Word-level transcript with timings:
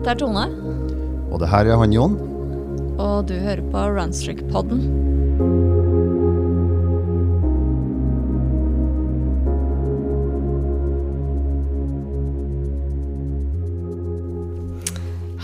Dette 0.00 0.14
er 0.14 0.20
Tone, 0.22 0.44
Og 1.30 1.40
det 1.42 1.48
her 1.52 1.68
er 1.68 1.76
han 1.76 1.92
Jon. 1.92 2.14
og 2.98 3.26
du 3.28 3.34
hører 3.34 3.60
på 3.72 3.78
Runstrick-podden. 3.96 4.80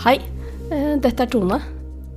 Hei, 0.05 0.17
eh, 0.71 0.95
dette 1.01 1.25
er 1.25 1.31
Tone. 1.31 1.59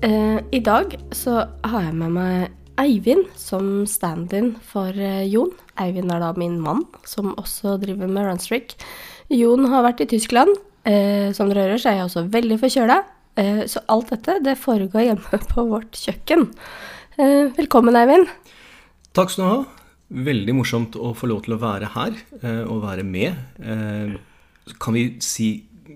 Eh, 0.03 0.39
I 0.53 0.61
dag 0.65 0.95
så 1.13 1.47
har 1.65 1.83
jeg 1.89 1.95
med 1.97 2.15
meg 2.15 2.51
Eivind 2.81 3.27
som 3.37 3.85
stand-in 3.89 4.55
for 4.65 4.89
eh, 4.97 5.27
Jon. 5.29 5.51
Eivind 5.81 6.13
er 6.13 6.23
da 6.23 6.33
min 6.37 6.59
mann, 6.61 6.85
som 7.05 7.35
også 7.41 7.79
driver 7.83 8.09
med 8.09 8.29
runstreak. 8.29 8.77
Jon 9.31 9.67
har 9.73 9.85
vært 9.89 10.05
i 10.05 10.11
Tyskland. 10.15 10.57
Eh, 10.89 11.33
Som 11.37 11.51
dere 11.51 11.67
hører, 11.67 11.81
så 11.83 11.91
er 11.93 11.99
jeg 12.01 12.07
også 12.09 12.23
veldig 12.33 12.59
forkjøla. 12.63 12.97
Eh, 13.37 13.65
Så 13.69 13.83
alt 13.89 14.11
dette, 14.15 14.39
det 14.45 14.57
foregår 14.59 15.07
hjemme 15.09 15.41
på 15.53 15.67
vårt 15.69 15.93
kjøkken. 15.99 16.47
Eh, 17.21 17.51
Velkommen, 17.59 17.97
Eivind. 17.99 18.31
Takk 19.17 19.31
skal 19.33 19.45
du 19.45 19.51
ha. 19.51 19.61
Veldig 20.11 20.55
morsomt 20.59 20.97
å 20.99 21.13
få 21.15 21.29
lov 21.31 21.45
til 21.47 21.55
å 21.55 21.61
være 21.63 21.91
her 21.95 22.17
eh, 22.43 22.63
og 22.67 22.81
være 22.83 23.05
med. 23.07 23.37
Eh, 23.63 24.17
kan 24.83 24.97
vi 24.97 25.05
si 25.23 25.51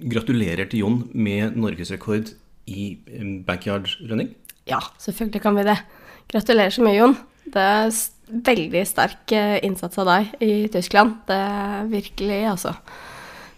gratulerer 0.05 0.69
til 0.71 0.83
Jon 0.85 1.01
med 1.15 1.57
norgesrekord 1.59 2.31
i 2.71 2.93
eh, 3.11 3.25
backyard 3.47 3.89
running? 4.11 4.31
Ja, 4.71 4.79
selvfølgelig 5.03 5.43
kan 5.45 5.59
vi 5.59 5.67
det. 5.67 5.79
Gratulerer 6.31 6.73
så 6.75 6.85
mye, 6.87 6.99
Jon. 7.01 7.17
Det 7.45 7.61
er 7.61 7.91
veldig 8.47 8.85
sterk 8.89 9.35
innsats 9.67 9.99
av 10.01 10.07
deg 10.09 10.31
i 10.47 10.53
Tyskland. 10.73 11.19
Det 11.29 11.37
er 11.37 11.91
virkelig, 11.91 12.39
altså. 12.55 12.73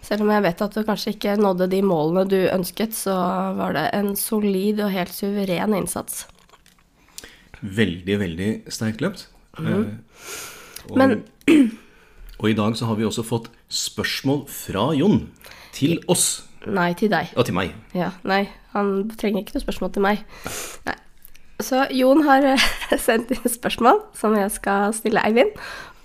Selv 0.07 0.23
om 0.23 0.29
jeg 0.31 0.43
vet 0.45 0.61
at 0.63 0.75
du 0.77 0.83
kanskje 0.87 1.11
ikke 1.15 1.33
nådde 1.39 1.67
de 1.73 1.81
målene 1.83 2.23
du 2.31 2.37
ønsket, 2.53 2.93
så 2.95 3.15
var 3.57 3.73
det 3.75 3.85
en 3.97 4.13
solid 4.15 4.79
og 4.85 4.93
helt 4.93 5.11
suveren 5.11 5.75
innsats. 5.75 6.21
Veldig, 7.59 8.15
veldig 8.21 8.49
sterkt 8.71 9.01
løpt. 9.03 9.25
Eh, 9.59 9.89
og, 10.87 10.97
Men- 11.01 11.23
og 12.39 12.49
i 12.49 12.55
dag 12.55 12.77
så 12.79 12.85
har 12.87 12.95
vi 12.99 13.07
også 13.07 13.25
fått 13.25 13.49
spørsmål 13.73 14.45
fra 14.47 14.91
Jon 14.95 15.25
til 15.75 15.97
oss. 16.07 16.43
Nei, 16.67 16.91
til 16.99 17.11
deg. 17.11 17.33
Og 17.35 17.47
til 17.47 17.55
meg. 17.57 17.73
Ja, 17.95 18.11
nei, 18.27 18.45
han 18.73 19.09
trenger 19.19 19.43
ikke 19.43 19.57
noe 19.57 19.65
spørsmål 19.65 19.91
til 19.95 20.05
meg. 20.07 20.23
Nei. 20.87 20.95
Så 21.63 21.83
Jon 21.97 22.21
har 22.27 22.45
eh, 22.53 22.67
sendt 23.07 23.33
inn 23.33 23.49
spørsmål 23.49 24.03
som 24.15 24.35
jeg 24.37 24.53
skal 24.55 24.93
stille 24.95 25.23
Eivind, 25.25 25.51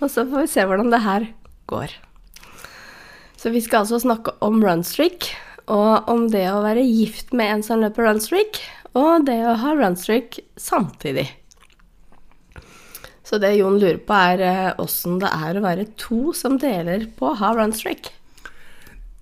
og 0.01 0.09
så 0.11 0.25
får 0.27 0.43
vi 0.47 0.51
se 0.57 0.65
hvordan 0.67 0.91
det 0.91 1.03
her 1.05 1.29
går. 1.71 1.93
Så 3.43 3.51
vi 3.51 3.59
skal 3.59 3.81
altså 3.83 3.97
snakke 3.99 4.31
om 4.39 4.61
runstreak, 4.63 5.25
og 5.67 6.07
om 6.07 6.29
det 6.31 6.45
å 6.47 6.61
være 6.63 6.85
gift 6.87 7.33
med 7.35 7.49
en 7.57 7.63
som 7.67 7.81
løper 7.81 8.05
runstreak, 8.07 8.61
og 8.95 9.25
det 9.27 9.41
å 9.43 9.57
ha 9.59 9.73
runstreak 9.75 10.37
samtidig. 10.55 11.25
Så 13.27 13.41
det 13.43 13.57
Jon 13.57 13.75
lurer 13.81 13.99
på, 13.99 14.15
er 14.15 14.79
åssen 14.79 15.17
det 15.19 15.27
er 15.35 15.59
å 15.59 15.63
være 15.65 15.89
to 15.99 16.31
som 16.31 16.55
deler 16.61 17.03
på 17.19 17.33
å 17.33 17.39
ha 17.41 17.49
runstreak. 17.57 18.13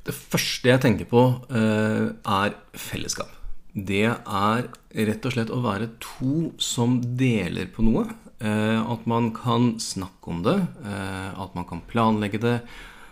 Det 0.06 0.14
første 0.14 0.70
jeg 0.70 0.84
tenker 0.86 1.10
på, 1.10 1.26
eh, 1.50 2.14
er 2.14 2.54
fellesskap. 2.78 3.34
Det 3.74 4.06
er 4.06 4.70
rett 5.08 5.26
og 5.26 5.34
slett 5.34 5.50
å 5.50 5.64
være 5.66 5.90
to 5.98 6.52
som 6.62 7.00
deler 7.18 7.74
på 7.74 7.90
noe. 7.90 8.06
Eh, 8.40 8.82
At 8.86 9.08
man 9.08 9.32
kan 9.32 9.80
snakke 9.80 10.28
om 10.28 10.44
det, 10.44 10.68
eh, 10.86 11.42
at 11.42 11.56
man 11.56 11.66
kan 11.66 11.82
planlegge 11.90 12.40
det, 12.40 12.62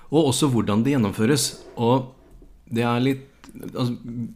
og 0.10 0.32
også 0.32 0.50
hvordan 0.54 0.84
det 0.86 0.96
gjennomføres. 0.96 1.50
Og 1.78 2.14
det 2.70 2.86
er 2.86 3.02
litt 3.04 3.26
altså, 3.74 3.96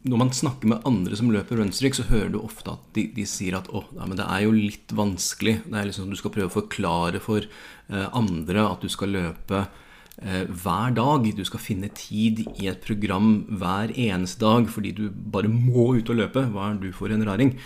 Når 0.09 0.19
man 0.19 0.33
snakker 0.33 0.69
med 0.69 0.87
andre 0.89 1.17
som 1.17 1.31
løper 1.33 1.59
runstreak, 1.59 1.95
så 1.97 2.07
hører 2.09 2.33
du 2.33 2.41
ofte 2.41 2.73
at 2.73 2.83
de, 2.97 3.07
de 3.15 3.25
sier 3.29 3.57
at 3.57 3.69
å, 3.73 3.83
nei, 3.97 4.09
det 4.17 4.25
er 4.25 4.43
jo 4.45 4.55
litt 4.55 4.93
vanskelig. 4.95 5.59
Det 5.67 5.79
er 5.79 5.89
liksom 5.89 6.11
Du 6.11 6.19
skal 6.19 6.33
prøve 6.33 6.51
å 6.51 6.57
forklare 6.57 7.21
for 7.23 7.45
eh, 7.45 8.07
andre 8.09 8.67
at 8.67 8.85
du 8.85 8.91
skal 8.91 9.13
løpe 9.15 9.63
eh, 9.63 10.43
hver 10.49 10.93
dag. 10.97 11.29
Du 11.37 11.43
skal 11.47 11.63
finne 11.63 11.89
tid 11.97 12.45
i 12.57 12.69
et 12.71 12.83
program 12.85 13.43
hver 13.49 13.93
eneste 13.93 14.43
dag 14.45 14.69
fordi 14.71 14.93
du 14.97 15.07
bare 15.09 15.51
må 15.51 15.93
ut 15.97 16.13
og 16.13 16.21
løpe. 16.21 16.47
Hva 16.53 16.71
er 16.71 16.79
du 16.81 16.91
for 16.95 17.13
en 17.13 17.25
raring? 17.25 17.57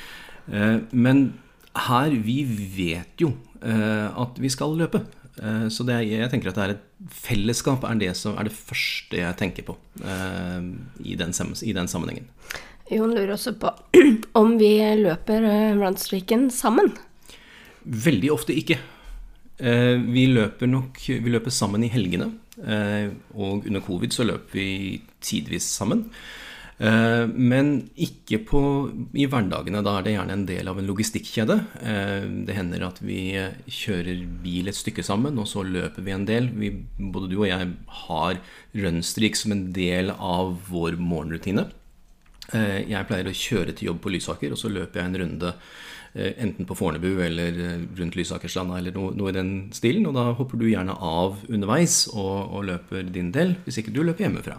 Eh, 0.47 0.79
men 0.95 1.29
her, 1.88 2.16
vi 2.25 2.41
vet 2.47 3.22
jo 3.22 3.34
eh, 3.62 4.07
at 4.09 4.39
vi 4.41 4.51
skal 4.51 4.75
løpe. 4.79 5.03
Eh, 5.38 5.68
så 5.74 5.86
det 5.88 6.00
jeg 6.08 6.30
tenker 6.31 6.52
at 6.52 6.58
det 6.58 6.66
er 6.66 6.75
et 6.75 7.12
fellesskap 7.14 7.86
er 7.88 8.00
det, 8.02 8.14
som, 8.18 8.38
er 8.38 8.48
det 8.48 8.56
første 8.56 9.20
jeg 9.20 9.40
tenker 9.40 9.68
på 9.68 9.78
eh, 10.02 10.72
i, 11.06 11.18
den, 11.20 11.36
i 11.36 11.75
den 11.78 11.92
sammenhengen. 11.92 12.30
Jon 12.92 13.12
lurer 13.12 13.34
også 13.36 13.58
på 13.59 13.72
om 14.42 14.56
vi 14.59 14.75
løper 15.02 15.44
eh, 15.44 15.74
runstreaken 15.80 16.48
sammen. 16.53 16.94
Veldig 17.84 18.31
ofte 18.34 18.56
ikke. 18.56 18.80
Eh, 19.58 19.96
vi 20.06 20.28
løper 20.30 20.70
nok 20.70 21.00
Vi 21.08 21.31
løper 21.34 21.54
sammen 21.54 21.84
i 21.86 21.92
helgene. 21.92 22.31
Eh, 22.58 23.09
og 23.36 23.68
under 23.68 23.84
covid 23.86 24.14
så 24.16 24.25
løper 24.28 24.58
vi 24.58 24.69
tidvis 25.22 25.68
sammen. 25.78 26.08
Eh, 26.77 27.25
men 27.33 27.89
ikke 27.97 28.38
på, 28.45 28.61
i 29.17 29.25
hverdagene. 29.29 29.81
Da 29.85 29.95
er 29.97 30.05
det 30.05 30.13
gjerne 30.13 30.35
en 30.38 30.45
del 30.49 30.69
av 30.69 30.77
en 30.77 30.89
logistikkjede. 30.89 31.57
Eh, 31.81 32.27
det 32.47 32.57
hender 32.57 32.85
at 32.85 33.01
vi 33.01 33.33
kjører 33.65 34.21
bil 34.43 34.69
et 34.69 34.77
stykke 34.77 35.05
sammen, 35.05 35.39
og 35.41 35.49
så 35.49 35.65
løper 35.65 36.05
vi 36.05 36.13
en 36.13 36.27
del. 36.29 36.51
Vi, 36.53 36.71
både 36.99 37.31
du 37.33 37.39
og 37.41 37.49
jeg 37.49 37.73
har 38.05 38.39
runstreak 38.77 39.39
som 39.39 39.57
en 39.57 39.67
del 39.73 40.13
av 40.13 40.53
vår 40.69 41.01
morgenrutine. 41.01 41.67
Eh, 42.53 42.85
Jeg 42.88 43.09
pleier 43.09 43.27
å 43.27 43.35
kjøre 43.35 43.73
til 43.73 43.91
jobb 43.91 44.03
på 44.05 44.13
Lysaker, 44.13 44.53
og 44.53 44.61
så 44.61 44.69
løper 44.71 45.01
jeg 45.01 45.11
en 45.11 45.21
runde 45.25 45.55
enten 46.17 46.65
på 46.65 46.73
Fornebu 46.73 47.19
eller 47.21 47.53
rundt 47.94 48.15
Lysakerstranda 48.17 48.79
eller 48.79 48.95
noe, 48.95 49.11
noe 49.13 49.29
i 49.29 49.35
den 49.35 49.49
stilen. 49.75 50.07
Og 50.09 50.15
da 50.15 50.31
hopper 50.33 50.57
du 50.57 50.65
gjerne 50.65 50.95
av 50.95 51.44
underveis 51.45 52.07
og, 52.07 52.55
og 52.57 52.65
løper 52.71 53.11
din 53.13 53.29
del, 53.35 53.53
hvis 53.67 53.83
ikke 53.83 53.94
du 53.94 54.01
løper 54.01 54.25
hjemmefra. 54.25 54.55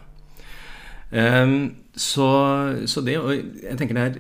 Ehm, 1.10 1.60
så, 1.96 2.26
så 2.84 3.00
det 3.00 3.14
Og 3.16 3.30
jeg 3.32 3.78
tenker 3.78 3.96
det 3.96 4.02
er 4.04 4.18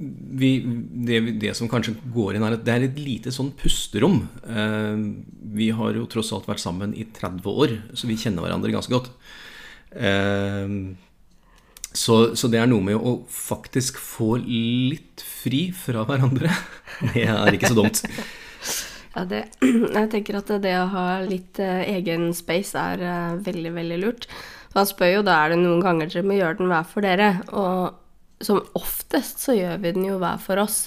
vi, 0.00 0.62
det, 1.04 1.18
det 1.42 1.50
som 1.58 1.68
kanskje 1.68 1.92
går 2.14 2.36
inn, 2.36 2.44
er 2.46 2.54
at 2.56 2.62
det 2.64 2.72
er 2.72 2.86
et 2.86 3.00
lite 3.00 3.32
sånn 3.34 3.50
pusterom. 3.52 4.22
Ehm, 4.48 5.02
vi 5.52 5.68
har 5.76 5.98
jo 5.98 6.06
tross 6.08 6.32
alt 6.32 6.48
vært 6.48 6.62
sammen 6.62 6.94
i 6.96 7.04
30 7.04 7.44
år, 7.44 7.74
så 7.92 8.08
vi 8.08 8.16
kjenner 8.16 8.46
hverandre 8.46 8.72
ganske 8.72 8.94
godt. 8.94 9.10
Ehm, 10.00 10.96
så, 11.92 12.36
så 12.38 12.48
det 12.48 12.62
er 12.62 12.70
noe 12.70 12.86
med 12.86 12.96
å 12.96 13.18
faktisk 13.28 13.98
få 14.00 14.38
litt 14.40 15.20
fri 15.26 15.66
fra 15.76 16.06
hverandre. 16.08 16.48
Det 17.14 17.26
er 17.26 17.56
ikke 17.56 17.70
så 17.72 17.76
dumt. 17.78 18.00
Ja, 19.10 19.24
det, 19.26 19.40
jeg 19.64 20.08
tenker 20.12 20.36
at 20.38 20.50
det 20.62 20.74
å 20.78 20.90
ha 20.92 21.04
litt 21.26 21.58
eh, 21.62 21.80
egen 21.96 22.28
space 22.36 22.78
er 22.78 23.00
eh, 23.02 23.38
veldig, 23.42 23.72
veldig 23.74 23.98
lurt. 24.04 24.26
For 24.70 24.82
han 24.82 24.90
spør 24.90 25.14
jo 25.16 25.22
da 25.26 25.36
er 25.42 25.52
det 25.52 25.60
noen 25.62 25.82
ganger 25.82 26.10
dere 26.10 26.26
må 26.26 26.38
gjøre 26.38 26.60
den 26.60 26.70
hver 26.70 26.86
for 26.86 27.06
dere. 27.06 27.30
Og 27.50 28.44
som 28.44 28.62
oftest 28.78 29.42
så 29.42 29.56
gjør 29.58 29.80
vi 29.82 29.94
den 29.96 30.06
jo 30.06 30.20
hver 30.22 30.38
for 30.42 30.62
oss. 30.62 30.84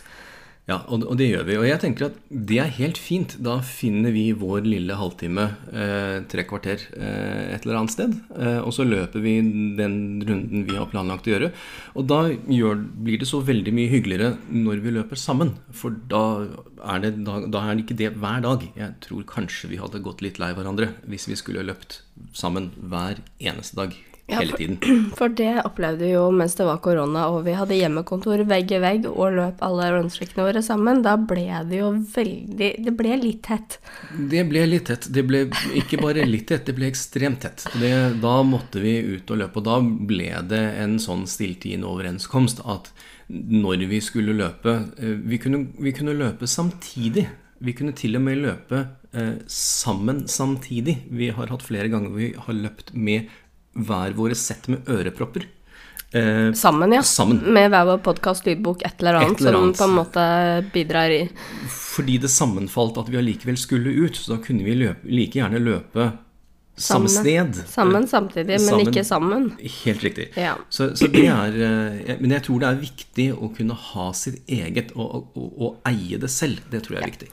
Ja, 0.64 0.78
og, 0.88 1.02
og 1.12 1.18
det 1.20 1.26
gjør 1.28 1.44
vi. 1.50 1.56
Og 1.60 1.66
jeg 1.68 1.80
tenker 1.82 2.06
at 2.08 2.20
det 2.32 2.58
er 2.64 2.70
helt 2.78 3.00
fint. 3.02 3.36
Da 3.44 3.58
finner 3.68 4.14
vi 4.16 4.30
vår 4.40 4.64
lille 4.64 4.96
halvtime, 4.96 5.48
eh, 5.76 6.22
tre 6.32 6.46
kvarter, 6.48 6.86
eh, 6.96 7.52
et 7.52 7.66
eller 7.66 7.82
annet 7.82 7.92
sted. 7.92 8.14
Eh, 8.38 8.62
og 8.64 8.72
så 8.76 8.86
løper 8.88 9.20
vi 9.26 9.36
den 9.76 9.98
runden 10.24 10.64
vi 10.70 10.78
har 10.80 10.88
planlagt 10.92 11.28
å 11.28 11.34
gjøre. 11.34 11.52
Og 12.00 12.08
da 12.08 12.22
gjør, 12.32 12.80
blir 12.80 13.20
det 13.20 13.28
så 13.28 13.42
veldig 13.44 13.76
mye 13.76 13.92
hyggeligere 13.92 14.38
når 14.56 14.86
vi 14.86 14.96
løper 14.96 15.20
sammen. 15.20 15.52
For 15.76 15.92
da 15.92 16.24
er, 16.80 17.04
det, 17.04 17.12
da, 17.28 17.42
da 17.44 17.66
er 17.66 17.76
det 17.76 17.84
ikke 17.84 18.00
det 18.00 18.14
hver 18.24 18.48
dag. 18.48 18.64
Jeg 18.80 18.96
tror 19.04 19.28
kanskje 19.36 19.74
vi 19.74 19.84
hadde 19.84 20.04
gått 20.06 20.24
litt 20.24 20.40
lei 20.40 20.54
hverandre 20.56 20.94
hvis 21.12 21.28
vi 21.28 21.40
skulle 21.40 21.68
løpt 21.68 22.06
sammen 22.32 22.72
hver 22.80 23.20
eneste 23.44 23.84
dag. 23.84 24.00
Ja, 24.32 24.38
Hele 24.40 24.52
for- 24.54 24.58
tiden. 24.58 24.78
For 25.20 25.28
det 25.36 25.50
opplevde 25.68 26.06
vi 26.06 26.14
jo 26.14 26.30
mens 26.32 26.54
det 26.56 26.64
var 26.66 26.78
korona 26.80 27.26
og 27.34 27.42
vi 27.44 27.56
hadde 27.58 27.76
hjemmekontor 27.76 28.46
vegg 28.48 28.72
i 28.72 28.80
vegg 28.80 29.08
og 29.12 29.34
løp 29.36 29.60
alle 29.68 29.90
runstreakene 29.98 30.46
våre 30.48 30.62
sammen. 30.64 31.02
Da 31.04 31.18
ble 31.20 31.44
det 31.68 31.82
jo 31.82 31.90
veldig 32.16 32.70
Det 32.88 32.94
ble 32.96 33.18
litt 33.20 33.42
tett. 33.50 33.78
Det 34.32 34.46
ble 34.48 34.64
litt 34.72 34.88
tett. 34.88 35.10
Det 35.12 35.26
ble 35.28 35.44
ikke 35.82 36.00
bare 36.00 36.24
litt 36.30 36.48
tett, 36.54 36.64
det 36.70 36.78
ble 36.80 36.88
ekstremt 36.88 37.44
tett. 37.44 37.68
Det, 37.82 37.92
da 38.24 38.38
måtte 38.48 38.80
vi 38.84 38.96
ut 39.18 39.28
og 39.36 39.44
løpe, 39.44 39.60
og 39.60 39.68
da 39.68 39.78
ble 39.84 40.32
det 40.54 40.64
en 40.86 40.96
sånn 41.04 41.28
stilltiende 41.28 41.90
overenskomst 41.92 42.64
at 42.64 42.94
når 43.34 43.84
vi 43.92 44.00
skulle 44.04 44.34
løpe 44.40 44.74
eh, 45.00 45.16
vi 45.28 45.38
kunne, 45.44 45.66
vi 45.84 45.92
kunne 45.96 46.16
løpe 46.16 46.48
samtidig. 46.48 47.28
Vi 47.64 47.72
kunne 47.76 47.94
til 47.96 48.18
og 48.20 48.24
med 48.26 48.42
løpe 48.44 48.80
eh, 49.16 49.36
sammen 49.48 50.26
samtidig. 50.28 50.98
Vi 51.16 51.30
har 51.32 51.48
hatt 51.52 51.64
flere 51.64 51.88
ganger 51.92 52.12
hvor 52.12 52.20
vi 52.20 52.34
har 52.36 52.58
løpt 52.60 52.92
med 52.96 53.30
hver 53.74 54.16
våre 54.18 54.38
sett 54.38 54.68
med 54.72 54.90
ørepropper. 54.90 55.48
Eh, 56.14 56.52
Sammen, 56.54 56.94
ja. 56.94 57.02
Sammen. 57.02 57.40
Med 57.54 57.72
hver 57.74 57.88
vår 57.90 58.04
podkast, 58.06 58.46
lydbok, 58.46 58.84
et 58.86 59.02
eller 59.02 59.22
annet 59.22 59.40
Et 59.40 59.48
eller 59.48 59.58
som 59.58 59.74
på 59.74 59.88
en 59.90 59.96
måte 59.98 60.26
bidrar 60.74 61.10
i 61.10 61.24
fordi 61.94 62.18
det 62.18 62.30
sammenfalt 62.34 62.98
at 62.98 63.10
vi 63.14 63.20
allikevel 63.20 63.58
skulle 63.60 63.92
ut, 63.94 64.16
så 64.18 64.32
da 64.34 64.38
kunne 64.42 64.66
vi 64.66 64.74
løpe, 64.80 65.06
like 65.06 65.38
gjerne 65.38 65.60
løpe 65.62 66.08
samme 66.76 67.10
sted. 67.10 67.54
Sammen 67.70 68.08
samtidig, 68.08 68.56
men 68.58 68.60
Sammen. 68.60 68.88
ikke 68.88 69.04
sammen. 69.06 69.44
Helt 69.84 70.04
riktig. 70.04 70.32
Ja. 70.36 70.56
Så, 70.70 70.96
så 70.98 71.08
det 71.14 71.28
er 71.30 71.58
eh, 71.62 72.16
Men 72.20 72.34
jeg 72.34 72.46
tror 72.48 72.64
det 72.64 72.70
er 72.72 72.80
viktig 72.82 73.28
å 73.34 73.52
kunne 73.54 73.78
ha 73.78 74.08
sitt 74.18 74.42
eget, 74.50 74.96
og, 74.98 75.30
og, 75.38 75.52
og 75.54 75.90
eie 75.90 76.18
det 76.18 76.32
selv. 76.34 76.64
Det 76.72 76.82
tror 76.86 76.98
jeg 76.98 77.04
er 77.04 77.12
viktig. 77.12 77.30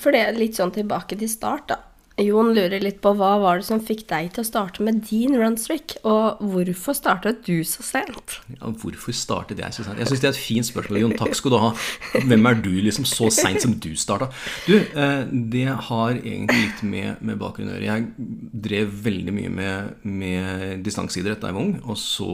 For 0.00 0.14
det 0.14 0.24
er 0.24 0.40
litt 0.40 0.56
sånn 0.56 0.72
tilbake 0.72 1.18
til 1.20 1.28
start, 1.28 1.68
da. 1.74 1.82
Jon 2.18 2.50
lurer 2.50 2.82
litt 2.82 2.98
på 3.04 3.12
hva 3.14 3.36
var 3.38 3.60
det 3.60 3.66
som 3.68 3.80
fikk 3.82 4.02
deg 4.10 4.32
til 4.34 4.42
å 4.42 4.46
starte 4.48 4.82
med 4.82 5.04
din 5.06 5.36
runstreak, 5.38 5.94
og 6.08 6.40
hvorfor 6.42 6.96
startet 6.96 7.44
du 7.46 7.62
så 7.66 7.84
sent? 7.86 8.38
Ja, 8.56 8.72
hvorfor 8.82 9.14
startet 9.14 9.62
jeg 9.62 9.76
så 9.76 9.84
sent? 9.86 10.00
Jeg 10.02 10.10
syns 10.10 10.24
det 10.24 10.30
er 10.30 10.34
et 10.34 10.40
fint 10.40 10.66
spørsmål, 10.66 11.00
Jon. 11.04 11.14
Takk 11.20 11.38
skal 11.38 11.54
du 11.54 11.58
ha. 11.62 11.70
Hvem 12.18 12.50
er 12.50 12.58
du 12.64 12.72
liksom 12.88 13.06
så 13.08 13.30
seint 13.34 13.62
som 13.62 13.76
du 13.78 13.92
starta? 13.98 14.30
Du, 14.66 14.74
eh, 14.74 15.22
det 15.54 15.68
har 15.90 16.18
egentlig 16.18 16.58
litt 16.64 16.82
med, 16.90 17.22
med 17.22 17.38
bakgrunn 17.38 17.70
å 17.70 17.76
gjøre. 17.76 17.86
Jeg 17.86 18.58
drev 18.66 18.98
veldig 19.06 19.36
mye 19.38 19.54
med, 19.60 20.02
med 20.02 20.84
distanseidrett 20.86 21.38
da 21.38 21.52
jeg 21.52 21.58
var 21.60 21.68
ung, 21.68 21.78
og 21.86 22.02
så 22.02 22.28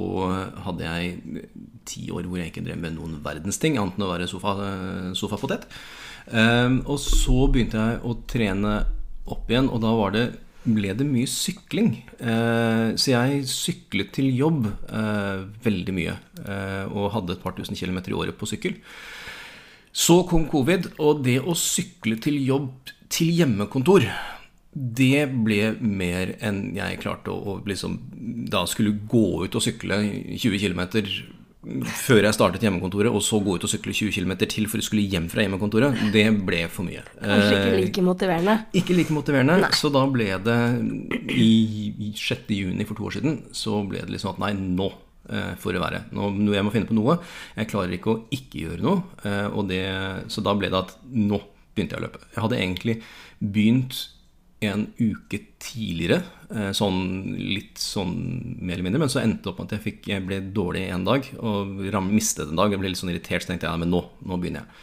hadde 0.64 0.88
jeg 0.88 1.46
ti 1.84 2.08
år 2.08 2.24
hvor 2.24 2.40
jeg 2.40 2.54
ikke 2.54 2.64
drev 2.64 2.80
med 2.80 2.96
noen 2.96 3.20
verdens 3.24 3.60
ting, 3.60 3.76
annet 3.76 4.00
enn 4.00 4.08
å 4.08 4.12
være 4.14 4.32
sofa, 4.32 4.56
sofapotet. 5.12 5.68
Eh, 6.32 6.68
og 6.88 6.96
så 7.04 7.44
begynte 7.52 7.88
jeg 7.90 8.04
å 8.08 8.18
trene 8.24 8.78
opp 9.30 9.50
igjen, 9.50 9.70
og 9.72 9.80
da 9.84 9.92
var 9.96 10.14
det 10.14 10.24
ble 10.64 10.94
det 10.96 11.04
mye 11.04 11.28
sykling. 11.28 11.90
Eh, 12.18 12.94
så 12.96 13.12
jeg 13.12 13.44
syklet 13.50 14.14
til 14.16 14.30
jobb 14.32 14.68
eh, 14.70 15.44
veldig 15.64 15.96
mye. 15.96 16.16
Eh, 16.40 16.84
og 16.88 17.12
hadde 17.16 17.36
et 17.36 17.42
par 17.44 17.56
tusen 17.56 17.76
kilometer 17.76 18.14
i 18.14 18.16
året 18.16 18.38
på 18.40 18.48
sykkel. 18.48 18.78
Så 19.94 20.22
kom 20.28 20.48
covid, 20.50 20.94
og 20.98 21.22
det 21.26 21.38
å 21.44 21.54
sykle 21.58 22.16
til 22.22 22.40
jobb 22.42 22.94
til 23.12 23.30
hjemmekontor 23.36 24.08
det 24.74 25.28
ble 25.46 25.76
mer 25.78 26.32
enn 26.42 26.72
jeg 26.74 26.98
klarte 26.98 27.30
å, 27.30 27.60
liksom 27.62 27.92
Da 28.50 28.64
skulle 28.66 28.96
gå 29.06 29.44
ut 29.44 29.54
og 29.54 29.62
sykle 29.62 30.00
20 30.34 30.58
km 30.58 30.80
før 31.88 32.26
jeg 32.26 32.36
startet 32.36 32.64
hjemmekontoret, 32.64 33.08
og 33.12 33.22
så 33.24 33.38
gå 33.44 33.54
ut 33.56 33.64
og 33.64 33.70
sykle 33.72 33.94
20 33.96 34.12
km 34.12 34.34
til 34.44 34.66
for 34.70 34.82
å 34.82 34.84
skulle 34.84 35.06
hjem 35.08 35.28
fra 35.32 35.44
hjemmekontoret, 35.46 35.96
det 36.12 36.26
ble 36.44 36.64
for 36.72 36.84
mye. 36.86 37.02
Kanskje 37.20 37.54
ikke 37.54 37.70
Eh, 37.72 37.78
like 37.80 38.02
motiverende. 38.04 38.56
ikke 38.74 38.96
like 38.98 39.14
motiverende, 39.16 39.70
så 39.72 39.90
da 39.92 40.04
ble 40.06 40.28
det 40.44 40.58
i 41.32 41.48
i 42.04 42.12
6. 42.16 42.50
juni 42.54 42.84
for 42.84 42.94
to 42.98 43.06
år 43.08 43.16
siden, 43.18 43.42
så 43.52 43.80
ble 43.88 44.02
det 44.04 44.10
liksom 44.12 44.34
at 44.34 44.38
nei, 44.42 44.52
nå 44.54 44.90
eh, 45.30 45.54
får 45.60 45.72
det 45.76 45.80
være. 45.82 46.02
Nå, 46.12 46.30
jeg 46.52 46.64
må 46.66 46.72
finne 46.74 46.88
på 46.90 46.96
noe. 46.96 47.18
Jeg 47.56 47.70
klarer 47.70 47.96
ikke 47.96 48.12
å 48.12 48.20
ikke 48.34 48.64
gjøre 48.66 48.84
noe. 48.84 49.02
eh, 49.24 49.62
det, 49.70 49.82
så 50.28 50.44
da 50.44 50.54
ble 50.54 50.68
det 50.70 50.80
at 50.84 50.96
nå 51.10 51.40
begynte 51.74 51.96
jeg 51.96 52.02
å 52.02 52.06
løpe. 52.06 52.20
Jeg 52.34 52.42
hadde 52.44 52.60
egentlig 52.60 53.00
begynt 53.40 54.08
en 54.70 54.86
uke 54.98 55.38
tidligere, 55.62 56.22
eh, 56.50 56.70
sånn 56.76 56.98
litt 57.38 57.78
sånn 57.80 58.14
mer 58.60 58.74
eller 58.76 58.86
mindre, 58.88 59.02
men 59.04 59.12
så 59.12 59.22
endte 59.22 59.42
det 59.44 59.52
opp 59.52 59.58
med 59.62 59.68
at 59.68 59.76
jeg, 59.78 59.84
fikk, 59.86 60.08
jeg 60.12 60.24
ble 60.26 60.40
dårlig 60.56 60.86
en 60.92 61.04
dag 61.06 61.28
og 61.40 61.84
ram, 61.94 62.10
mistet 62.14 62.48
en 62.50 62.60
dag. 62.60 62.72
Jeg 62.72 62.80
ble 62.82 62.92
litt 62.92 63.00
sånn 63.00 63.12
irritert, 63.12 63.44
så 63.44 63.52
tenkte 63.52 63.68
jeg 63.68 63.72
ja, 63.74 63.82
men 63.84 63.92
nå, 63.92 64.02
nå 64.24 64.40
begynner 64.40 64.64
jeg. 64.64 64.82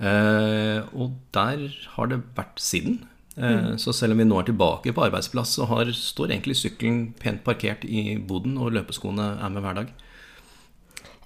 Eh, 0.00 0.80
og 0.96 1.16
der 1.36 1.66
har 1.96 2.12
det 2.12 2.22
vært 2.38 2.60
siden. 2.62 3.02
Eh, 3.36 3.76
Så 3.76 3.92
selv 3.96 4.12
om 4.16 4.18
vi 4.22 4.24
nå 4.28 4.38
er 4.40 4.48
tilbake 4.48 4.94
på 4.96 5.04
arbeidsplass, 5.06 5.56
så 5.58 5.66
har, 5.70 5.90
står 5.94 6.32
egentlig 6.32 6.56
sykkelen 6.60 7.12
pent 7.20 7.44
parkert 7.44 7.84
i 7.84 8.16
boden, 8.16 8.56
og 8.58 8.72
løpeskoene 8.76 9.36
er 9.40 9.52
med 9.52 9.62
hver 9.62 9.82
dag. 9.82 9.92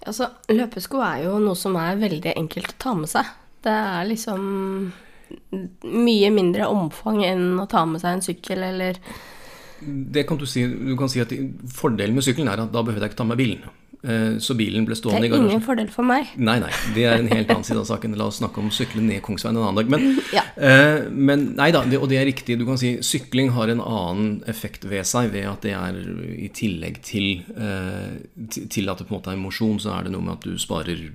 Altså, 0.05 0.29
løpesko 0.53 1.01
er 1.01 1.23
jo 1.25 1.39
noe 1.41 1.57
som 1.57 1.77
er 1.81 1.97
veldig 1.97 2.35
enkelt 2.37 2.75
å 2.75 2.81
ta 2.83 2.93
med 2.99 3.09
seg. 3.09 3.31
Det 3.65 3.73
er 3.73 4.05
liksom 4.11 4.93
mye 5.85 6.31
mindre 6.35 6.67
omfang 6.71 7.23
enn 7.25 7.47
å 7.63 7.69
ta 7.71 7.85
med 7.87 8.01
seg 8.05 8.19
en 8.19 8.27
sykkel 8.27 8.63
eller 8.71 8.99
Det 9.85 10.23
kan 10.27 10.39
du 10.41 10.47
si. 10.49 10.63
Du 10.67 10.95
kan 10.97 11.09
si 11.13 11.21
at 11.21 11.33
Fordelen 11.75 12.15
med 12.17 12.25
sykkelen 12.25 12.49
er 12.49 12.63
at 12.63 12.71
da 12.73 12.83
behøvde 12.83 13.03
jeg 13.05 13.11
ikke 13.13 13.19
ta 13.21 13.25
med 13.29 13.37
bilen. 13.41 13.65
Eh, 14.05 14.37
Så 14.41 14.55
bilen 14.57 14.85
ble 14.87 14.95
stående 14.97 15.27
i 15.27 15.29
garasjen. 15.29 15.45
Det 15.45 15.51
er 15.51 15.57
ingen 15.57 15.65
fordel 15.67 15.89
for 15.93 16.05
meg. 16.09 16.31
Nei, 16.37 16.59
nei. 16.61 16.71
Det 16.95 17.05
er 17.09 17.19
en 17.19 17.29
helt 17.29 17.49
annen 17.53 17.65
side 17.65 17.81
av 17.83 17.87
saken. 17.89 18.15
La 18.17 18.27
oss 18.31 18.39
snakke 18.41 18.61
om 18.63 18.71
sykle 18.73 19.03
ned 19.05 19.21
Kongsveien 19.25 19.57
en 19.57 19.63
annen 19.65 19.81
dag. 19.83 19.91
Men, 19.93 20.21
Ja. 20.37 20.43
eh, 20.57 21.09
men 21.11 21.45
nei 21.59 21.71
da, 21.75 21.83
det, 21.89 21.99
og 22.01 22.09
det 22.09 22.19
er 22.23 22.29
riktig. 22.31 22.57
Du 22.61 22.65
kan 22.69 22.79
si 22.81 22.95
sykling 23.05 23.51
har 23.57 23.69
en 23.75 23.81
annen 23.85 24.43
effekt 24.49 24.85
ved 24.89 25.05
seg 25.09 25.33
ved 25.33 25.49
at 25.51 25.61
det 25.67 25.73
er 25.77 26.01
i 26.39 26.49
tillegg 26.55 27.01
til, 27.05 27.43
eh, 27.57 28.21
til- 28.49 28.69
til 28.69 28.89
at 28.93 28.99
det 28.99 29.09
på 29.09 29.17
en 29.17 29.21
måte 29.21 29.33
er 29.33 29.41
mosjon, 29.41 29.81
så 29.81 29.99
er 29.99 30.05
det 30.05 30.13
noe 30.13 30.23
med 30.25 30.39
at 30.39 30.45
du 30.49 30.57
sparer 30.57 31.11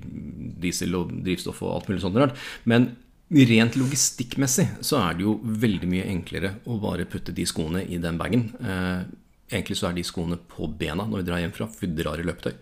diesel 0.62 0.94
og 1.00 1.14
drivstoff 1.24 1.62
og 1.64 1.76
alt 1.80 1.90
mulig 1.90 2.02
sånt 2.06 2.18
rart. 2.22 2.36
Men 2.66 2.92
rent 3.30 3.76
logistikkmessig 3.78 4.68
så 4.82 5.02
er 5.04 5.18
det 5.18 5.26
jo 5.28 5.38
veldig 5.44 5.90
mye 5.90 6.08
enklere 6.10 6.56
å 6.66 6.80
bare 6.82 7.06
putte 7.10 7.36
de 7.36 7.46
skoene 7.50 7.84
i 7.86 8.00
den 8.02 8.18
bagen. 8.18 8.50
Eh, 8.64 9.04
Egentlig 9.50 9.80
så 9.80 9.88
er 9.90 9.96
de 9.98 10.06
skoene 10.06 10.38
på 10.52 10.68
bena 10.78 11.08
når 11.10 11.24
vi 11.24 11.26
drar 11.26 11.40
hjem 11.42 11.54
fra, 11.56 11.66
for 11.66 11.88
vi 11.88 11.98
drar 11.98 12.22
i 12.22 12.26
løpetøy. 12.28 12.54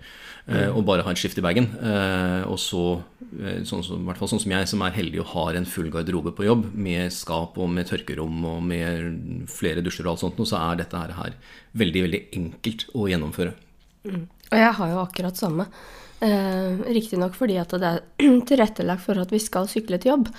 Eh, 0.47 0.69
og 0.71 0.85
bare 0.87 1.03
ha 1.03 1.11
et 1.11 1.19
skift 1.19 1.39
i 1.41 1.43
bagen. 1.43 1.67
Eh, 1.83 2.45
og 2.47 2.55
så, 2.63 2.83
eh, 3.41 3.59
sånn 3.67 3.83
som, 3.83 3.99
i 3.99 4.07
hvert 4.07 4.21
fall 4.21 4.31
sånn 4.31 4.43
som 4.45 4.53
jeg, 4.55 4.69
som 4.71 4.85
er 4.85 4.95
heldig 4.95 5.19
og 5.19 5.33
har 5.33 5.59
en 5.59 5.67
full 5.67 5.89
garderobe 5.91 6.31
på 6.37 6.47
jobb, 6.47 6.69
med 6.73 7.11
skap 7.11 7.59
og 7.59 7.67
med 7.75 7.89
tørkerom 7.91 8.39
og 8.47 8.63
med 8.63 9.49
flere 9.51 9.83
dusjer 9.83 10.07
og 10.07 10.13
alt 10.13 10.23
sånt, 10.23 10.39
så 10.47 10.61
er 10.61 10.79
dette 10.79 11.03
her, 11.19 11.35
veldig, 11.75 12.05
veldig 12.07 12.23
enkelt 12.39 12.87
å 12.95 13.09
gjennomføre. 13.11 13.53
Og 14.51 14.59
jeg 14.59 14.75
har 14.79 14.91
jo 14.93 14.99
akkurat 15.03 15.39
samme. 15.39 15.67
Eh, 16.19 16.79
Riktignok 16.95 17.35
fordi 17.37 17.59
at 17.61 17.75
det 17.77 17.89
er 17.89 17.99
tilrettelagt 18.49 19.03
for 19.05 19.19
at 19.21 19.33
vi 19.33 19.41
skal 19.43 19.69
sykle 19.69 19.99
til 20.01 20.15
jobb, 20.15 20.31